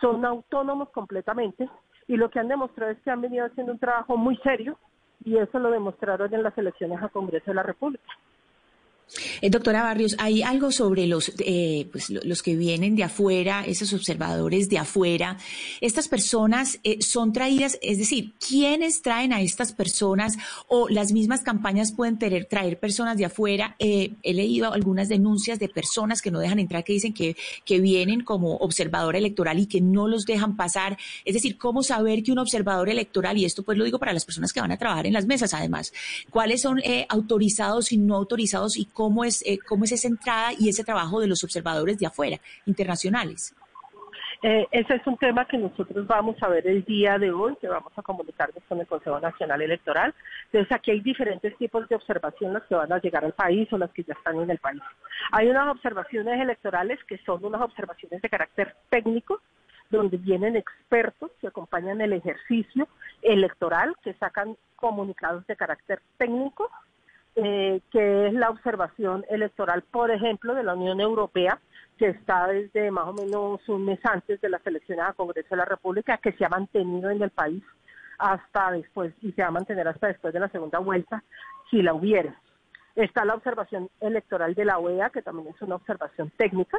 son 0.00 0.24
autónomos 0.24 0.90
completamente 0.90 1.68
y 2.06 2.16
lo 2.16 2.30
que 2.30 2.38
han 2.38 2.48
demostrado 2.48 2.92
es 2.92 2.98
que 3.00 3.10
han 3.10 3.20
venido 3.20 3.46
haciendo 3.46 3.72
un 3.72 3.78
trabajo 3.78 4.16
muy 4.16 4.36
serio 4.38 4.78
y 5.24 5.36
eso 5.36 5.58
lo 5.58 5.70
demostraron 5.70 6.32
en 6.34 6.42
las 6.42 6.56
elecciones 6.58 7.02
a 7.02 7.08
Congreso 7.08 7.50
de 7.50 7.54
la 7.54 7.62
República. 7.62 8.04
Eh, 9.40 9.50
doctora 9.50 9.82
Barrios, 9.82 10.16
hay 10.18 10.42
algo 10.42 10.72
sobre 10.72 11.06
los, 11.06 11.32
eh, 11.38 11.88
pues, 11.92 12.10
los 12.10 12.42
que 12.42 12.56
vienen 12.56 12.96
de 12.96 13.04
afuera, 13.04 13.64
esos 13.66 13.92
observadores 13.92 14.68
de 14.68 14.78
afuera. 14.78 15.38
Estas 15.80 16.08
personas 16.08 16.78
eh, 16.82 17.02
son 17.02 17.32
traídas, 17.32 17.78
es 17.82 17.98
decir, 17.98 18.32
¿quiénes 18.46 19.02
traen 19.02 19.32
a 19.32 19.42
estas 19.42 19.72
personas 19.72 20.36
o 20.68 20.88
las 20.88 21.12
mismas 21.12 21.42
campañas 21.42 21.92
pueden 21.92 22.18
tener, 22.18 22.46
traer 22.46 22.78
personas 22.78 23.16
de 23.16 23.26
afuera? 23.26 23.76
he 23.78 24.34
leído 24.34 24.72
algunas 24.72 25.08
denuncias 25.08 25.58
de 25.58 25.68
personas 25.68 26.22
que 26.22 26.30
no 26.30 26.38
dejan 26.38 26.58
entrar, 26.58 26.84
que 26.84 26.92
dicen 26.92 27.12
que, 27.12 27.36
que 27.64 27.80
vienen 27.80 28.22
como 28.22 28.56
observador 28.56 29.16
electoral 29.16 29.58
y 29.58 29.66
que 29.66 29.80
no 29.80 30.08
los 30.08 30.24
dejan 30.24 30.56
pasar. 30.56 30.96
Es 31.24 31.34
decir, 31.34 31.58
¿cómo 31.58 31.82
saber 31.82 32.22
que 32.22 32.32
un 32.32 32.38
observador 32.38 32.88
electoral, 32.88 33.36
y 33.38 33.44
esto 33.44 33.62
pues 33.62 33.76
lo 33.76 33.84
digo 33.84 33.98
para 33.98 34.12
las 34.12 34.24
personas 34.24 34.52
que 34.52 34.60
van 34.60 34.72
a 34.72 34.78
trabajar 34.78 35.06
en 35.06 35.12
las 35.12 35.26
mesas 35.26 35.52
además, 35.52 35.92
cuáles 36.30 36.62
son 36.62 36.80
autorizados 37.08 37.92
y 37.92 37.98
no 37.98 38.14
autorizados 38.14 38.76
y 38.76 38.86
cómo 38.86 39.01
cómo 39.02 39.24
es, 39.24 39.42
eh, 39.44 39.58
cómo 39.66 39.82
es 39.82 39.90
esa 39.90 40.06
entrada 40.06 40.50
y 40.56 40.68
ese 40.68 40.84
trabajo 40.84 41.20
de 41.20 41.26
los 41.26 41.42
observadores 41.42 41.98
de 41.98 42.06
afuera, 42.06 42.38
internacionales. 42.66 43.52
Eh, 44.44 44.66
ese 44.70 44.94
es 44.94 45.06
un 45.06 45.16
tema 45.16 45.44
que 45.44 45.58
nosotros 45.58 46.06
vamos 46.06 46.36
a 46.40 46.48
ver 46.48 46.64
el 46.68 46.84
día 46.84 47.18
de 47.18 47.32
hoy, 47.32 47.56
que 47.60 47.66
vamos 47.66 47.92
a 47.96 48.02
comunicarnos 48.02 48.62
con 48.68 48.78
el 48.78 48.86
Consejo 48.86 49.18
Nacional 49.18 49.60
Electoral. 49.60 50.14
Entonces, 50.46 50.70
aquí 50.70 50.92
hay 50.92 51.00
diferentes 51.00 51.56
tipos 51.58 51.88
de 51.88 51.96
observaciones 51.96 52.62
que 52.68 52.76
van 52.76 52.92
a 52.92 53.00
llegar 53.00 53.24
al 53.24 53.32
país 53.32 53.72
o 53.72 53.78
las 53.78 53.90
que 53.90 54.04
ya 54.04 54.14
están 54.14 54.40
en 54.40 54.50
el 54.50 54.58
país. 54.58 54.82
Hay 55.32 55.48
unas 55.48 55.68
observaciones 55.68 56.40
electorales 56.40 57.00
que 57.08 57.18
son 57.26 57.44
unas 57.44 57.60
observaciones 57.60 58.22
de 58.22 58.28
carácter 58.28 58.76
técnico, 58.88 59.40
donde 59.90 60.16
vienen 60.16 60.54
expertos 60.54 61.32
que 61.40 61.48
acompañan 61.48 62.00
el 62.00 62.12
ejercicio 62.12 62.86
electoral, 63.20 63.96
que 64.04 64.14
sacan 64.14 64.56
comunicados 64.76 65.44
de 65.48 65.56
carácter 65.56 66.00
técnico 66.18 66.70
eh, 67.36 67.80
que 67.90 68.26
es 68.28 68.34
la 68.34 68.50
observación 68.50 69.24
electoral, 69.30 69.82
por 69.90 70.10
ejemplo, 70.10 70.54
de 70.54 70.62
la 70.62 70.74
Unión 70.74 71.00
Europea, 71.00 71.58
que 71.98 72.08
está 72.08 72.46
desde 72.46 72.90
más 72.90 73.06
o 73.08 73.12
menos 73.12 73.66
un 73.68 73.84
mes 73.84 74.00
antes 74.04 74.40
de 74.40 74.48
las 74.48 74.66
elecciones 74.66 75.04
a 75.06 75.12
Congreso 75.12 75.48
de 75.50 75.56
la 75.56 75.64
República, 75.64 76.18
que 76.18 76.32
se 76.32 76.44
ha 76.44 76.48
mantenido 76.48 77.10
en 77.10 77.22
el 77.22 77.30
país 77.30 77.62
hasta 78.18 78.72
después 78.72 79.12
y 79.20 79.32
se 79.32 79.42
va 79.42 79.48
a 79.48 79.52
mantener 79.52 79.88
hasta 79.88 80.08
después 80.08 80.32
de 80.32 80.40
la 80.40 80.48
segunda 80.48 80.78
vuelta, 80.78 81.22
si 81.70 81.82
la 81.82 81.94
hubiera. 81.94 82.34
Está 82.94 83.24
la 83.24 83.34
observación 83.34 83.88
electoral 84.00 84.54
de 84.54 84.64
la 84.64 84.78
OEA, 84.78 85.10
que 85.10 85.22
también 85.22 85.48
es 85.48 85.62
una 85.62 85.76
observación 85.76 86.30
técnica, 86.36 86.78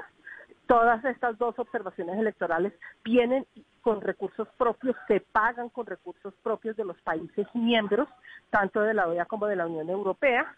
Todas 0.68 1.04
estas 1.04 1.38
dos 1.38 1.60
observaciones 1.60 2.18
electorales 2.18 2.74
vienen 3.04 3.46
con 3.82 4.00
recursos 4.00 4.48
propios, 4.58 4.96
se 5.08 5.20
pagan 5.20 5.70
con 5.70 5.86
recursos 5.86 6.34
propios 6.42 6.78
de 6.78 6.86
los 6.86 7.00
países 7.02 7.46
miembros, 7.54 8.08
tanto 8.50 8.80
de 8.82 8.94
la 8.94 9.08
OEA 9.08 9.26
como 9.26 9.48
de 9.48 9.58
la 9.58 9.68
Unión 9.68 9.90
Europea. 9.90 10.56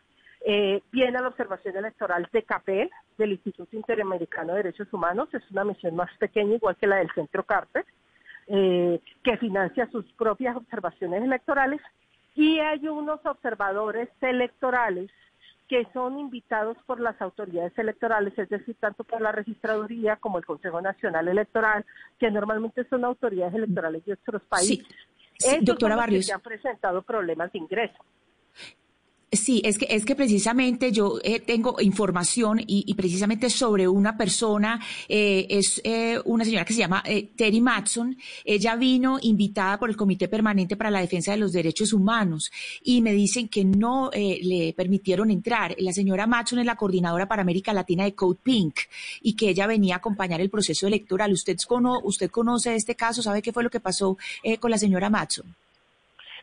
Eh, 0.48 0.84
viene 0.92 1.20
la 1.20 1.28
observación 1.28 1.76
electoral 1.76 2.30
de 2.32 2.44
CAPEL, 2.44 2.92
del 3.18 3.32
Instituto 3.32 3.76
Interamericano 3.76 4.54
de 4.54 4.64
Derechos 4.64 4.94
Humanos, 4.94 5.28
es 5.34 5.42
una 5.50 5.64
misión 5.64 5.96
más 5.96 6.16
pequeña, 6.20 6.56
igual 6.56 6.76
que 6.76 6.86
la 6.86 6.98
del 6.98 7.12
Centro 7.16 7.44
Carter, 7.44 7.84
eh, 8.48 9.00
que 9.24 9.38
financia 9.38 9.90
sus 9.90 10.06
propias 10.14 10.56
observaciones 10.56 11.24
electorales. 11.24 11.82
Y 12.36 12.60
hay 12.60 12.88
unos 12.88 13.26
observadores 13.26 14.10
electorales 14.22 15.10
que 15.68 15.88
son 15.94 16.20
invitados 16.20 16.78
por 16.86 17.00
las 17.00 17.20
autoridades 17.22 17.78
electorales, 17.78 18.38
es 18.38 18.50
decir, 18.50 18.76
tanto 18.80 19.04
por 19.04 19.22
la 19.22 19.32
registraduría 19.32 20.16
como 20.18 20.38
el 20.38 20.46
Consejo 20.46 20.82
Nacional 20.82 21.28
Electoral, 21.28 21.86
que 22.20 22.30
normalmente 22.30 22.88
son 22.88 23.04
autoridades 23.04 23.56
electorales 23.56 24.06
de 24.06 24.14
otros 24.14 24.44
países. 24.44 24.86
Sí, 25.38 25.58
doctora 25.62 25.96
Barrios. 25.96 26.28
Que 26.28 26.34
han 26.34 26.42
presentado 26.42 27.02
problemas 27.02 27.52
de 27.52 27.60
ingreso. 27.60 28.04
Sí, 29.36 29.62
es 29.64 29.78
que, 29.78 29.88
es 29.90 30.06
que 30.06 30.16
precisamente 30.16 30.92
yo 30.92 31.20
eh, 31.24 31.40
tengo 31.40 31.76
información 31.82 32.62
y, 32.66 32.94
precisamente 32.96 33.50
sobre 33.50 33.88
una 33.88 34.18
persona, 34.18 34.80
eh, 35.10 35.46
es 35.50 35.82
eh, 35.84 36.20
una 36.26 36.46
señora 36.46 36.66
que 36.66 36.74
se 36.74 36.80
llama 36.80 37.04
Terry 37.36 37.62
Matson. 37.62 38.18
Ella 38.44 38.76
vino 38.76 39.18
invitada 39.22 39.78
por 39.78 39.90
el 39.90 39.98
Comité 39.98 40.28
Permanente 40.28 40.78
para 40.78 40.92
la 40.92 41.02
Defensa 41.02 41.32
de 41.32 41.38
los 41.38 41.52
Derechos 41.52 41.94
Humanos 41.94 42.52
y 42.84 43.02
me 43.02 43.14
dicen 43.14 43.48
que 43.48 43.66
no 43.66 44.10
le 44.14 44.74
permitieron 44.76 45.32
entrar. 45.32 45.76
La 45.80 45.92
señora 45.92 46.28
Matson 46.28 46.60
es 46.60 46.66
la 46.66 46.76
coordinadora 46.76 47.28
para 47.28 47.42
América 47.42 47.74
Latina 47.74 48.04
de 48.04 48.14
Code 48.14 48.40
Pink 48.42 48.76
y 49.22 49.36
que 49.36 49.50
ella 49.50 49.68
venía 49.68 49.96
a 49.96 49.98
acompañar 49.98 50.42
el 50.42 50.50
proceso 50.50 50.88
electoral. 50.88 51.32
¿Usted, 51.34 51.58
cono, 51.68 52.00
usted 52.04 52.30
conoce 52.30 52.76
este 52.76 52.96
caso? 52.96 53.22
¿Sabe 53.22 53.42
qué 53.42 53.52
fue 53.52 53.64
lo 53.64 53.70
que 53.70 53.80
pasó 53.80 54.18
con 54.60 54.72
la 54.72 54.78
señora 54.78 55.10
Matson? 55.10 55.46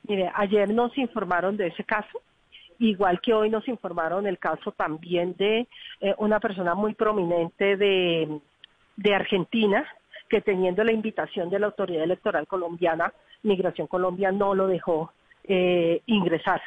Mire, 0.09 0.31
ayer 0.35 0.73
nos 0.73 0.97
informaron 0.99 1.57
de 1.57 1.69
ese 1.69 1.85
caso 1.85 2.21
igual 2.83 3.21
que 3.21 3.33
hoy 3.33 3.49
nos 3.49 3.67
informaron 3.69 4.27
el 4.27 4.39
caso 4.39 4.73
también 4.73 5.37
de 5.39 5.69
eh, 6.01 6.15
una 6.19 6.41
persona 6.41 6.75
muy 6.75 6.95
prominente 6.95 7.77
de, 7.77 8.41
Argentina, 9.15 9.87
que 10.29 10.41
teniendo 10.41 10.83
la 10.83 10.93
invitación 10.93 11.49
de 11.49 11.61
la 11.61 11.67
autoridad 11.67 12.03
electoral 12.03 12.47
colombiana, 12.47 13.13
Migración 13.45 13.87
Colombia 13.87 14.33
no 14.33 14.55
lo 14.55 14.67
dejó 14.67 15.13
eh, 15.45 16.03
ingresar 16.07 16.61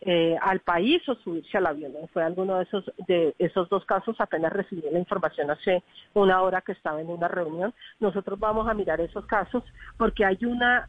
eh, 0.00 0.36
al 0.40 0.60
país 0.60 1.06
o 1.08 1.14
subirse 1.16 1.58
al 1.58 1.66
avión. 1.66 1.92
Fue 2.12 2.22
alguno 2.22 2.56
de 2.56 2.64
esos, 2.64 2.90
de 3.06 3.34
esos 3.38 3.68
dos 3.68 3.84
casos, 3.84 4.16
apenas 4.20 4.52
recibí 4.52 4.82
la 4.90 4.98
información 4.98 5.50
hace 5.50 5.82
una 6.14 6.40
hora 6.42 6.62
que 6.62 6.72
estaba 6.72 7.00
en 7.00 7.08
una 7.08 7.28
reunión. 7.28 7.74
Nosotros 8.00 8.38
vamos 8.38 8.66
a 8.66 8.74
mirar 8.74 9.00
esos 9.00 9.26
casos 9.26 9.62
porque 9.98 10.24
hay 10.24 10.38
una 10.42 10.88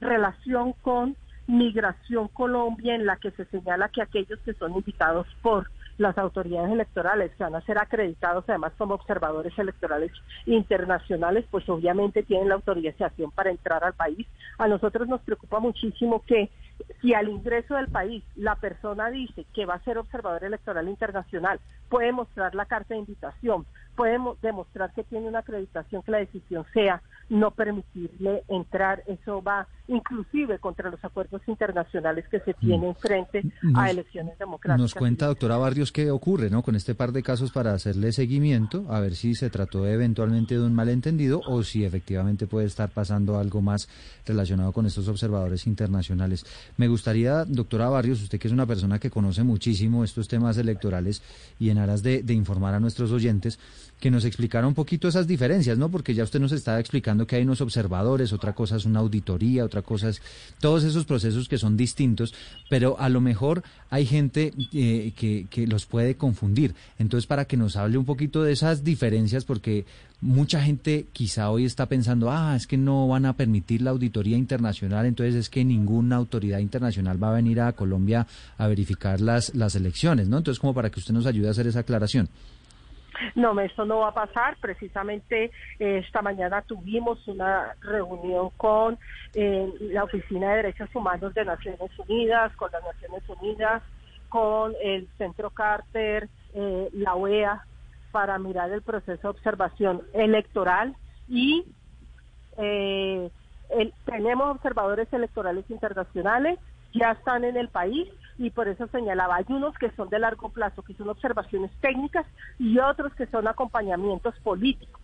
relación 0.00 0.72
con 0.82 1.16
Migración 1.48 2.28
Colombia 2.28 2.94
en 2.94 3.06
la 3.06 3.16
que 3.16 3.30
se 3.30 3.46
señala 3.46 3.88
que 3.88 4.02
aquellos 4.02 4.38
que 4.40 4.52
son 4.52 4.74
invitados 4.74 5.26
por 5.40 5.70
las 5.96 6.16
autoridades 6.18 6.70
electorales 6.70 7.32
que 7.36 7.42
van 7.42 7.56
a 7.56 7.62
ser 7.62 7.78
acreditados 7.78 8.44
además 8.46 8.72
como 8.76 8.94
observadores 8.94 9.58
electorales 9.58 10.12
internacionales, 10.44 11.46
pues 11.50 11.68
obviamente 11.70 12.22
tienen 12.22 12.50
la 12.50 12.54
autorización 12.56 13.30
para 13.32 13.50
entrar 13.50 13.82
al 13.82 13.94
país. 13.94 14.26
A 14.58 14.68
nosotros 14.68 15.08
nos 15.08 15.22
preocupa 15.22 15.58
muchísimo 15.58 16.22
que 16.26 16.50
si 17.00 17.14
al 17.14 17.28
ingreso 17.28 17.74
del 17.74 17.88
país 17.88 18.22
la 18.36 18.54
persona 18.54 19.10
dice 19.10 19.46
que 19.54 19.64
va 19.64 19.74
a 19.74 19.84
ser 19.84 19.96
observador 19.98 20.44
electoral 20.44 20.86
internacional, 20.86 21.58
puede 21.88 22.12
mostrar 22.12 22.54
la 22.54 22.66
carta 22.66 22.94
de 22.94 23.00
invitación, 23.00 23.66
puede 23.96 24.18
demostrar 24.42 24.92
que 24.92 25.02
tiene 25.02 25.28
una 25.28 25.40
acreditación, 25.40 26.02
que 26.02 26.12
la 26.12 26.18
decisión 26.18 26.66
sea 26.74 27.02
no 27.28 27.50
permitirle 27.50 28.44
entrar, 28.48 29.02
eso 29.06 29.42
va 29.42 29.68
inclusive 29.88 30.58
contra 30.58 30.90
los 30.90 31.02
acuerdos 31.02 31.40
internacionales 31.46 32.26
que 32.30 32.40
se 32.40 32.54
tienen 32.54 32.94
frente 32.94 33.42
a 33.74 33.90
elecciones 33.90 34.38
democráticas. 34.38 34.80
Nos 34.80 34.94
cuenta, 34.94 35.26
doctora 35.26 35.56
Barrios, 35.56 35.92
qué 35.92 36.10
ocurre 36.10 36.50
¿no? 36.50 36.62
con 36.62 36.76
este 36.76 36.94
par 36.94 37.12
de 37.12 37.22
casos 37.22 37.52
para 37.52 37.72
hacerle 37.72 38.12
seguimiento, 38.12 38.84
a 38.90 39.00
ver 39.00 39.14
si 39.14 39.34
se 39.34 39.48
trató 39.48 39.86
eventualmente 39.86 40.54
de 40.54 40.60
un 40.60 40.74
malentendido 40.74 41.40
o 41.46 41.62
si 41.62 41.84
efectivamente 41.84 42.46
puede 42.46 42.66
estar 42.66 42.90
pasando 42.90 43.38
algo 43.38 43.62
más 43.62 43.88
relacionado 44.26 44.72
con 44.72 44.84
estos 44.84 45.08
observadores 45.08 45.66
internacionales. 45.66 46.44
Me 46.76 46.88
gustaría, 46.88 47.44
doctora 47.46 47.88
Barrios, 47.88 48.22
usted 48.22 48.38
que 48.38 48.48
es 48.48 48.52
una 48.52 48.66
persona 48.66 48.98
que 48.98 49.10
conoce 49.10 49.42
muchísimo 49.42 50.04
estos 50.04 50.28
temas 50.28 50.58
electorales 50.58 51.22
y 51.58 51.70
en 51.70 51.78
aras 51.78 52.02
de, 52.02 52.22
de 52.22 52.34
informar 52.34 52.74
a 52.74 52.80
nuestros 52.80 53.10
oyentes, 53.10 53.58
que 54.00 54.10
nos 54.10 54.24
explicara 54.24 54.66
un 54.66 54.74
poquito 54.74 55.08
esas 55.08 55.26
diferencias, 55.26 55.76
¿no? 55.76 55.90
Porque 55.90 56.14
ya 56.14 56.22
usted 56.22 56.40
nos 56.40 56.52
estaba 56.52 56.78
explicando 56.78 57.17
que 57.26 57.36
hay 57.36 57.42
unos 57.42 57.60
observadores, 57.60 58.32
otra 58.32 58.54
cosa 58.54 58.76
es 58.76 58.84
una 58.84 59.00
auditoría, 59.00 59.64
otra 59.64 59.82
cosa 59.82 60.08
es 60.08 60.22
todos 60.60 60.84
esos 60.84 61.04
procesos 61.04 61.48
que 61.48 61.58
son 61.58 61.76
distintos, 61.76 62.34
pero 62.68 62.98
a 62.98 63.08
lo 63.08 63.20
mejor 63.20 63.62
hay 63.90 64.06
gente 64.06 64.52
eh, 64.72 65.12
que, 65.16 65.46
que 65.50 65.66
los 65.66 65.86
puede 65.86 66.16
confundir. 66.16 66.74
Entonces, 66.98 67.26
para 67.26 67.46
que 67.46 67.56
nos 67.56 67.76
hable 67.76 67.98
un 67.98 68.04
poquito 68.04 68.42
de 68.42 68.52
esas 68.52 68.84
diferencias, 68.84 69.44
porque 69.44 69.84
mucha 70.20 70.60
gente 70.60 71.06
quizá 71.12 71.50
hoy 71.50 71.64
está 71.64 71.86
pensando, 71.86 72.30
ah, 72.30 72.54
es 72.56 72.66
que 72.66 72.76
no 72.76 73.06
van 73.08 73.26
a 73.26 73.34
permitir 73.34 73.82
la 73.82 73.90
auditoría 73.90 74.36
internacional, 74.36 75.06
entonces 75.06 75.34
es 75.34 75.48
que 75.48 75.64
ninguna 75.64 76.16
autoridad 76.16 76.58
internacional 76.58 77.22
va 77.22 77.30
a 77.30 77.34
venir 77.34 77.60
a 77.60 77.72
Colombia 77.72 78.26
a 78.56 78.66
verificar 78.66 79.20
las, 79.20 79.54
las 79.54 79.74
elecciones, 79.76 80.28
¿no? 80.28 80.38
Entonces, 80.38 80.60
como 80.60 80.74
para 80.74 80.90
que 80.90 81.00
usted 81.00 81.14
nos 81.14 81.26
ayude 81.26 81.48
a 81.48 81.52
hacer 81.52 81.66
esa 81.66 81.80
aclaración. 81.80 82.28
No, 83.34 83.58
eso 83.60 83.84
no 83.84 83.98
va 83.98 84.08
a 84.08 84.14
pasar. 84.14 84.56
Precisamente 84.60 85.50
eh, 85.78 86.02
esta 86.04 86.22
mañana 86.22 86.62
tuvimos 86.62 87.26
una 87.28 87.74
reunión 87.80 88.50
con 88.56 88.98
eh, 89.34 89.72
la 89.80 90.04
Oficina 90.04 90.50
de 90.50 90.56
Derechos 90.56 90.94
Humanos 90.94 91.34
de 91.34 91.44
Naciones 91.44 91.90
Unidas, 91.98 92.54
con 92.56 92.70
las 92.72 92.82
Naciones 92.82 93.22
Unidas, 93.28 93.82
con 94.28 94.74
el 94.82 95.08
Centro 95.18 95.50
Carter, 95.50 96.28
eh, 96.54 96.88
la 96.92 97.14
OEA, 97.14 97.64
para 98.10 98.38
mirar 98.38 98.70
el 98.70 98.82
proceso 98.82 99.20
de 99.22 99.28
observación 99.28 100.02
electoral 100.14 100.96
y 101.28 101.64
tenemos 104.04 104.56
observadores 104.56 105.12
electorales 105.12 105.64
internacionales, 105.68 106.58
ya 106.94 107.12
están 107.12 107.44
en 107.44 107.56
el 107.56 107.68
país 107.68 108.08
y 108.38 108.50
por 108.50 108.68
eso 108.68 108.86
señalaba, 108.88 109.36
hay 109.36 109.44
unos 109.48 109.76
que 109.78 109.90
son 109.90 110.08
de 110.08 110.20
largo 110.20 110.48
plazo, 110.50 110.82
que 110.82 110.94
son 110.94 111.08
observaciones 111.08 111.72
técnicas 111.80 112.24
y 112.58 112.78
otros 112.78 113.12
que 113.14 113.26
son 113.26 113.48
acompañamientos 113.48 114.34
políticos 114.40 115.02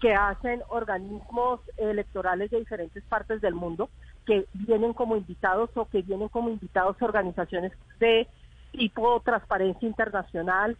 que 0.00 0.14
hacen 0.14 0.62
organismos 0.68 1.60
electorales 1.76 2.50
de 2.50 2.58
diferentes 2.58 3.04
partes 3.04 3.42
del 3.42 3.54
mundo 3.54 3.90
que 4.24 4.46
vienen 4.54 4.94
como 4.94 5.14
invitados 5.14 5.68
o 5.74 5.84
que 5.84 6.00
vienen 6.00 6.28
como 6.28 6.48
invitados 6.48 6.96
organizaciones 7.02 7.72
de 7.98 8.26
tipo 8.72 9.20
transparencia 9.20 9.86
internacional 9.86 10.78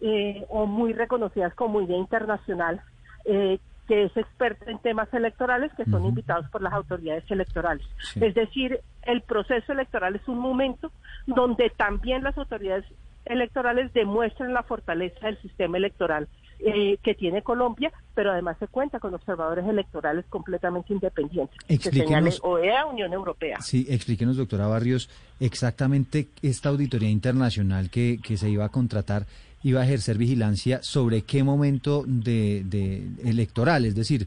eh, 0.00 0.46
o 0.50 0.66
muy 0.66 0.92
reconocidas 0.92 1.52
como 1.54 1.80
idea 1.80 1.98
internacional 1.98 2.80
eh, 3.24 3.58
que 3.90 4.04
es 4.04 4.16
experta 4.16 4.70
en 4.70 4.78
temas 4.78 5.12
electorales 5.12 5.72
que 5.76 5.84
son 5.84 6.04
invitados 6.04 6.48
por 6.50 6.62
las 6.62 6.72
autoridades 6.72 7.28
electorales. 7.28 7.84
Es 8.14 8.36
decir, 8.36 8.78
el 9.02 9.20
proceso 9.22 9.72
electoral 9.72 10.14
es 10.14 10.28
un 10.28 10.38
momento 10.38 10.92
donde 11.26 11.70
también 11.70 12.22
las 12.22 12.38
autoridades 12.38 12.84
electorales 13.24 13.92
demuestran 13.92 14.54
la 14.54 14.62
fortaleza 14.62 15.26
del 15.26 15.42
sistema 15.42 15.76
electoral 15.76 16.28
eh, 16.60 16.98
que 17.02 17.14
tiene 17.14 17.42
Colombia, 17.42 17.92
pero 18.14 18.30
además 18.30 18.58
se 18.60 18.68
cuenta 18.68 19.00
con 19.00 19.12
observadores 19.12 19.66
electorales 19.66 20.24
completamente 20.28 20.92
independientes. 20.92 21.56
Explíquenos, 21.66 22.40
que 22.40 22.46
OEA, 22.46 22.86
Unión 22.86 23.12
Europea. 23.12 23.60
Sí, 23.60 23.86
explíquenos, 23.88 24.36
doctora 24.36 24.68
Barrios, 24.68 25.10
exactamente 25.40 26.28
esta 26.42 26.68
auditoría 26.68 27.10
internacional 27.10 27.90
que, 27.90 28.20
que 28.22 28.36
se 28.36 28.50
iba 28.50 28.66
a 28.66 28.68
contratar 28.68 29.26
iba 29.62 29.80
a 29.80 29.84
ejercer 29.84 30.18
vigilancia 30.18 30.82
sobre 30.82 31.22
qué 31.22 31.42
momento 31.42 32.04
de, 32.06 32.62
de 32.64 33.06
electoral, 33.24 33.84
es 33.84 33.94
decir, 33.94 34.26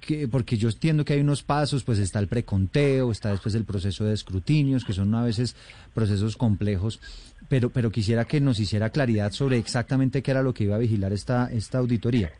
que, 0.00 0.28
porque 0.28 0.58
yo 0.58 0.68
entiendo 0.68 1.04
que 1.04 1.14
hay 1.14 1.20
unos 1.20 1.42
pasos, 1.42 1.82
pues 1.84 1.98
está 1.98 2.18
el 2.18 2.28
preconteo, 2.28 3.10
está 3.10 3.30
después 3.30 3.54
el 3.54 3.64
proceso 3.64 4.04
de 4.04 4.14
escrutinios, 4.14 4.84
que 4.84 4.92
son 4.92 5.14
a 5.14 5.22
veces 5.22 5.56
procesos 5.94 6.36
complejos, 6.36 7.00
pero, 7.48 7.70
pero 7.70 7.90
quisiera 7.90 8.26
que 8.26 8.40
nos 8.40 8.60
hiciera 8.60 8.90
claridad 8.90 9.32
sobre 9.32 9.58
exactamente 9.58 10.22
qué 10.22 10.32
era 10.32 10.42
lo 10.42 10.52
que 10.52 10.64
iba 10.64 10.76
a 10.76 10.78
vigilar 10.78 11.12
esta, 11.12 11.50
esta 11.50 11.78
auditoría. 11.78 12.32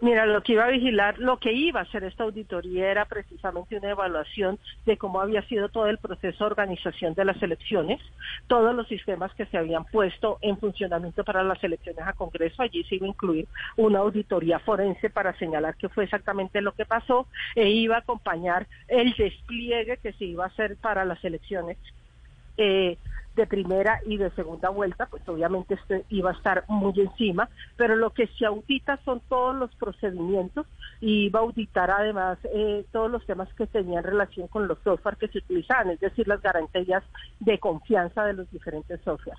Mira, 0.00 0.26
lo 0.26 0.44
que 0.44 0.52
iba 0.52 0.64
a 0.64 0.70
vigilar, 0.70 1.18
lo 1.18 1.38
que 1.40 1.52
iba 1.52 1.80
a 1.80 1.82
hacer 1.82 2.04
esta 2.04 2.22
auditoría 2.22 2.88
era 2.88 3.04
precisamente 3.06 3.76
una 3.76 3.90
evaluación 3.90 4.56
de 4.86 4.96
cómo 4.96 5.20
había 5.20 5.42
sido 5.48 5.70
todo 5.70 5.88
el 5.88 5.98
proceso 5.98 6.44
de 6.44 6.50
organización 6.50 7.14
de 7.14 7.24
las 7.24 7.42
elecciones, 7.42 8.00
todos 8.46 8.76
los 8.76 8.86
sistemas 8.86 9.34
que 9.34 9.46
se 9.46 9.58
habían 9.58 9.84
puesto 9.86 10.38
en 10.40 10.56
funcionamiento 10.56 11.24
para 11.24 11.42
las 11.42 11.62
elecciones 11.64 12.06
a 12.06 12.12
Congreso. 12.12 12.62
Allí 12.62 12.84
se 12.84 12.94
iba 12.94 13.06
a 13.06 13.08
incluir 13.08 13.48
una 13.76 13.98
auditoría 13.98 14.60
forense 14.60 15.10
para 15.10 15.36
señalar 15.36 15.74
qué 15.76 15.88
fue 15.88 16.04
exactamente 16.04 16.60
lo 16.60 16.70
que 16.72 16.86
pasó 16.86 17.26
e 17.56 17.68
iba 17.68 17.96
a 17.96 18.00
acompañar 18.00 18.68
el 18.86 19.12
despliegue 19.14 19.96
que 19.96 20.12
se 20.12 20.26
iba 20.26 20.44
a 20.44 20.48
hacer 20.48 20.76
para 20.76 21.04
las 21.04 21.24
elecciones. 21.24 21.76
Eh, 22.58 22.98
de 23.38 23.46
primera 23.46 24.00
y 24.04 24.16
de 24.16 24.30
segunda 24.32 24.68
vuelta, 24.68 25.06
pues 25.06 25.26
obviamente 25.28 25.74
este 25.74 26.04
iba 26.10 26.30
a 26.30 26.34
estar 26.34 26.64
muy 26.66 26.92
encima, 27.00 27.48
pero 27.76 27.94
lo 27.94 28.10
que 28.10 28.26
se 28.36 28.44
audita 28.44 28.98
son 29.04 29.22
todos 29.28 29.54
los 29.54 29.74
procedimientos 29.76 30.66
y 31.00 31.26
iba 31.26 31.38
a 31.38 31.44
auditar 31.44 31.90
además 31.90 32.38
eh, 32.52 32.84
todos 32.90 33.10
los 33.10 33.24
temas 33.24 33.48
que 33.54 33.66
tenían 33.68 34.02
relación 34.02 34.48
con 34.48 34.66
los 34.66 34.78
software 34.82 35.16
que 35.16 35.28
se 35.28 35.38
utilizaban, 35.38 35.90
es 35.90 36.00
decir, 36.00 36.26
las 36.26 36.42
garantías 36.42 37.04
de 37.38 37.58
confianza 37.58 38.24
de 38.24 38.32
los 38.32 38.50
diferentes 38.50 39.00
software. 39.04 39.38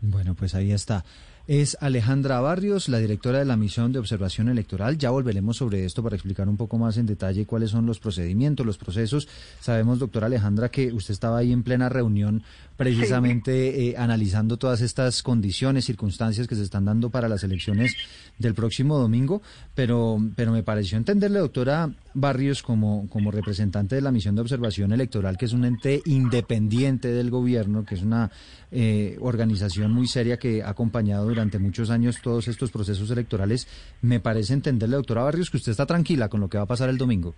Bueno, 0.00 0.34
pues 0.34 0.54
ahí 0.54 0.72
está. 0.72 1.04
Es 1.48 1.76
Alejandra 1.80 2.40
Barrios, 2.40 2.88
la 2.88 2.98
directora 2.98 3.38
de 3.38 3.44
la 3.44 3.56
misión 3.56 3.92
de 3.92 4.00
observación 4.00 4.48
electoral. 4.48 4.98
Ya 4.98 5.10
volveremos 5.10 5.58
sobre 5.58 5.84
esto 5.84 6.02
para 6.02 6.16
explicar 6.16 6.48
un 6.48 6.56
poco 6.56 6.76
más 6.76 6.96
en 6.96 7.06
detalle 7.06 7.46
cuáles 7.46 7.70
son 7.70 7.86
los 7.86 8.00
procedimientos, 8.00 8.66
los 8.66 8.78
procesos. 8.78 9.28
Sabemos, 9.60 10.00
doctora 10.00 10.26
Alejandra, 10.26 10.70
que 10.70 10.92
usted 10.92 11.12
estaba 11.12 11.38
ahí 11.38 11.52
en 11.52 11.62
plena 11.62 11.88
reunión 11.88 12.42
precisamente 12.76 13.90
eh, 13.90 13.94
analizando 13.96 14.56
todas 14.56 14.80
estas 14.80 15.22
condiciones, 15.22 15.84
circunstancias 15.84 16.48
que 16.48 16.56
se 16.56 16.64
están 16.64 16.84
dando 16.84 17.10
para 17.10 17.28
las 17.28 17.44
elecciones 17.44 17.94
del 18.38 18.54
próximo 18.54 18.98
domingo, 18.98 19.40
pero, 19.74 20.18
pero 20.34 20.52
me 20.52 20.64
pareció 20.64 20.98
entenderle, 20.98 21.38
doctora 21.38 21.90
Barrios, 22.12 22.62
como, 22.62 23.08
como 23.08 23.30
representante 23.30 23.94
de 23.94 24.02
la 24.02 24.10
misión 24.10 24.34
de 24.34 24.42
observación 24.42 24.92
electoral, 24.92 25.38
que 25.38 25.46
es 25.46 25.52
un 25.52 25.64
ente 25.64 26.02
independiente 26.06 27.08
del 27.08 27.30
gobierno, 27.30 27.84
que 27.84 27.94
es 27.94 28.02
una 28.02 28.30
eh, 28.70 29.16
organización 29.20 29.92
muy 29.92 30.06
seria 30.06 30.38
que 30.38 30.62
ha 30.62 30.70
acompañado 30.70 31.30
durante 31.36 31.58
muchos 31.58 31.90
años 31.90 32.22
todos 32.22 32.48
estos 32.48 32.72
procesos 32.72 33.10
electorales. 33.10 33.68
Me 34.00 34.20
parece 34.20 34.54
entenderle, 34.54 34.96
doctora 34.96 35.22
Barrios, 35.22 35.50
que 35.50 35.58
usted 35.58 35.72
está 35.72 35.84
tranquila 35.84 36.30
con 36.30 36.40
lo 36.40 36.48
que 36.48 36.56
va 36.56 36.64
a 36.64 36.66
pasar 36.66 36.88
el 36.88 36.96
domingo. 36.96 37.34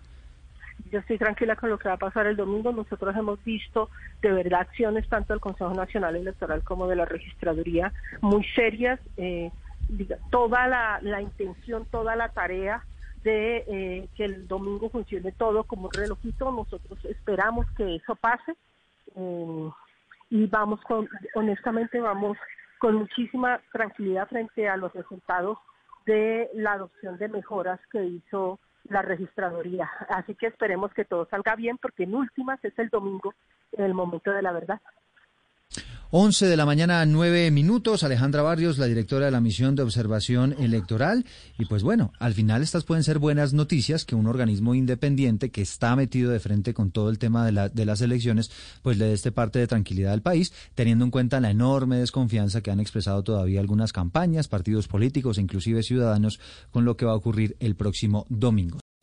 Yo 0.93 1.01
estoy 1.01 1.19
tranquila 1.19 1.57
con 1.57 1.69
lo 1.69 1.79
que 1.79 1.89
va 1.89 1.97
a 1.97 1.99
pasar 1.99 2.29
el 2.29 2.37
domingo. 2.37 2.71
Nosotros 2.71 3.15
hemos 3.17 3.43
visto 3.43 3.91
de 4.23 4.31
verdad 4.31 4.61
acciones 4.61 5.09
tanto 5.09 5.33
del 5.33 5.41
Consejo 5.41 5.75
Nacional 5.75 6.15
Electoral 6.15 6.63
como 6.63 6.87
de 6.87 6.95
la 6.95 7.07
Registraduría 7.07 7.93
muy 8.21 8.45
serias. 8.55 9.01
Eh, 9.17 9.51
toda 10.31 10.69
la, 10.69 11.21
intención, 11.21 11.85
toda 11.91 12.15
la 12.15 12.29
tarea 12.29 12.85
de 13.25 13.65
eh, 13.67 14.09
que 14.15 14.27
el 14.27 14.47
domingo 14.47 14.91
funcione 14.91 15.33
todo 15.33 15.65
como 15.65 15.87
un 15.87 15.93
relojito. 15.93 16.53
Nosotros 16.53 17.05
esperamos 17.05 17.67
que 17.77 17.97
eso 17.97 18.15
pase 18.15 18.53
eh, 19.17 19.71
y 20.31 20.47
vamos 20.47 20.81
con, 20.83 21.09
honestamente 21.35 21.99
vamos 21.99 22.39
con 22.79 22.97
muchísima 22.97 23.61
tranquilidad 23.73 24.29
frente 24.29 24.69
a 24.69 24.77
los 24.77 24.93
resultados 24.93 25.59
de 26.07 26.51
la 26.55 26.73
adopción 26.73 27.19
de 27.19 27.29
mejoras 27.29 27.81
que 27.91 28.05
hizo 28.05 28.59
la 28.85 29.03
registraduría. 29.03 29.91
Así 30.09 30.35
que 30.35 30.47
esperemos 30.47 30.93
que 30.95 31.05
todo 31.05 31.27
salga 31.31 31.55
bien 31.55 31.79
porque 31.79 32.05
en 32.05 32.15
últimas 32.15 32.65
es 32.65 32.79
el 32.79 32.89
domingo 32.89 33.35
el 33.73 33.95
momento 33.95 34.31
de 34.31 34.43
la 34.43 34.53
verdad. 34.53 34.81
11 36.11 36.47
de 36.47 36.57
la 36.57 36.65
mañana, 36.65 37.05
9 37.05 37.51
minutos. 37.51 38.03
Alejandra 38.03 38.41
Barrios, 38.41 38.79
la 38.79 38.87
directora 38.87 39.27
de 39.27 39.31
la 39.31 39.43
misión 39.43 39.77
de 39.77 39.83
observación 39.83 40.55
electoral. 40.59 41.27
Y 41.59 41.67
pues 41.67 41.83
bueno, 41.83 42.15
al 42.19 42.33
final 42.33 42.63
estas 42.63 42.85
pueden 42.85 43.05
ser 43.05 43.19
buenas 43.19 43.53
noticias 43.53 44.07
que 44.07 44.15
un 44.15 44.27
organismo 44.27 44.75
independiente 44.75 45.51
que 45.51 45.61
está 45.61 45.95
metido 45.97 46.31
de 46.31 46.41
frente 46.41 46.73
con 46.73 46.93
todo 46.93 47.11
el 47.11 47.19
tema 47.19 47.45
de, 47.45 47.53
la, 47.53 47.69
de 47.69 47.85
las 47.85 48.01
elecciones, 48.01 48.51
pues 48.81 48.97
le 48.97 49.05
dé 49.05 49.13
este 49.13 49.33
parte 49.33 49.59
de 49.59 49.67
tranquilidad 49.67 50.15
al 50.15 50.23
país, 50.23 50.55
teniendo 50.75 51.05
en 51.05 51.11
cuenta 51.11 51.41
la 51.41 51.51
enorme 51.51 51.99
desconfianza 51.99 52.63
que 52.63 52.71
han 52.71 52.81
expresado 52.81 53.23
todavía 53.23 53.61
algunas 53.61 53.93
campañas, 53.93 54.49
partidos 54.49 54.89
políticos 54.89 55.37
e 55.37 55.43
inclusive 55.43 55.83
ciudadanos 55.83 56.41
con 56.71 56.87
lo 56.87 56.97
que 56.97 57.05
va 57.05 57.13
a 57.13 57.17
ocurrir 57.17 57.55
el 57.61 57.77
próximo 57.77 58.25
domingo. 58.31 58.79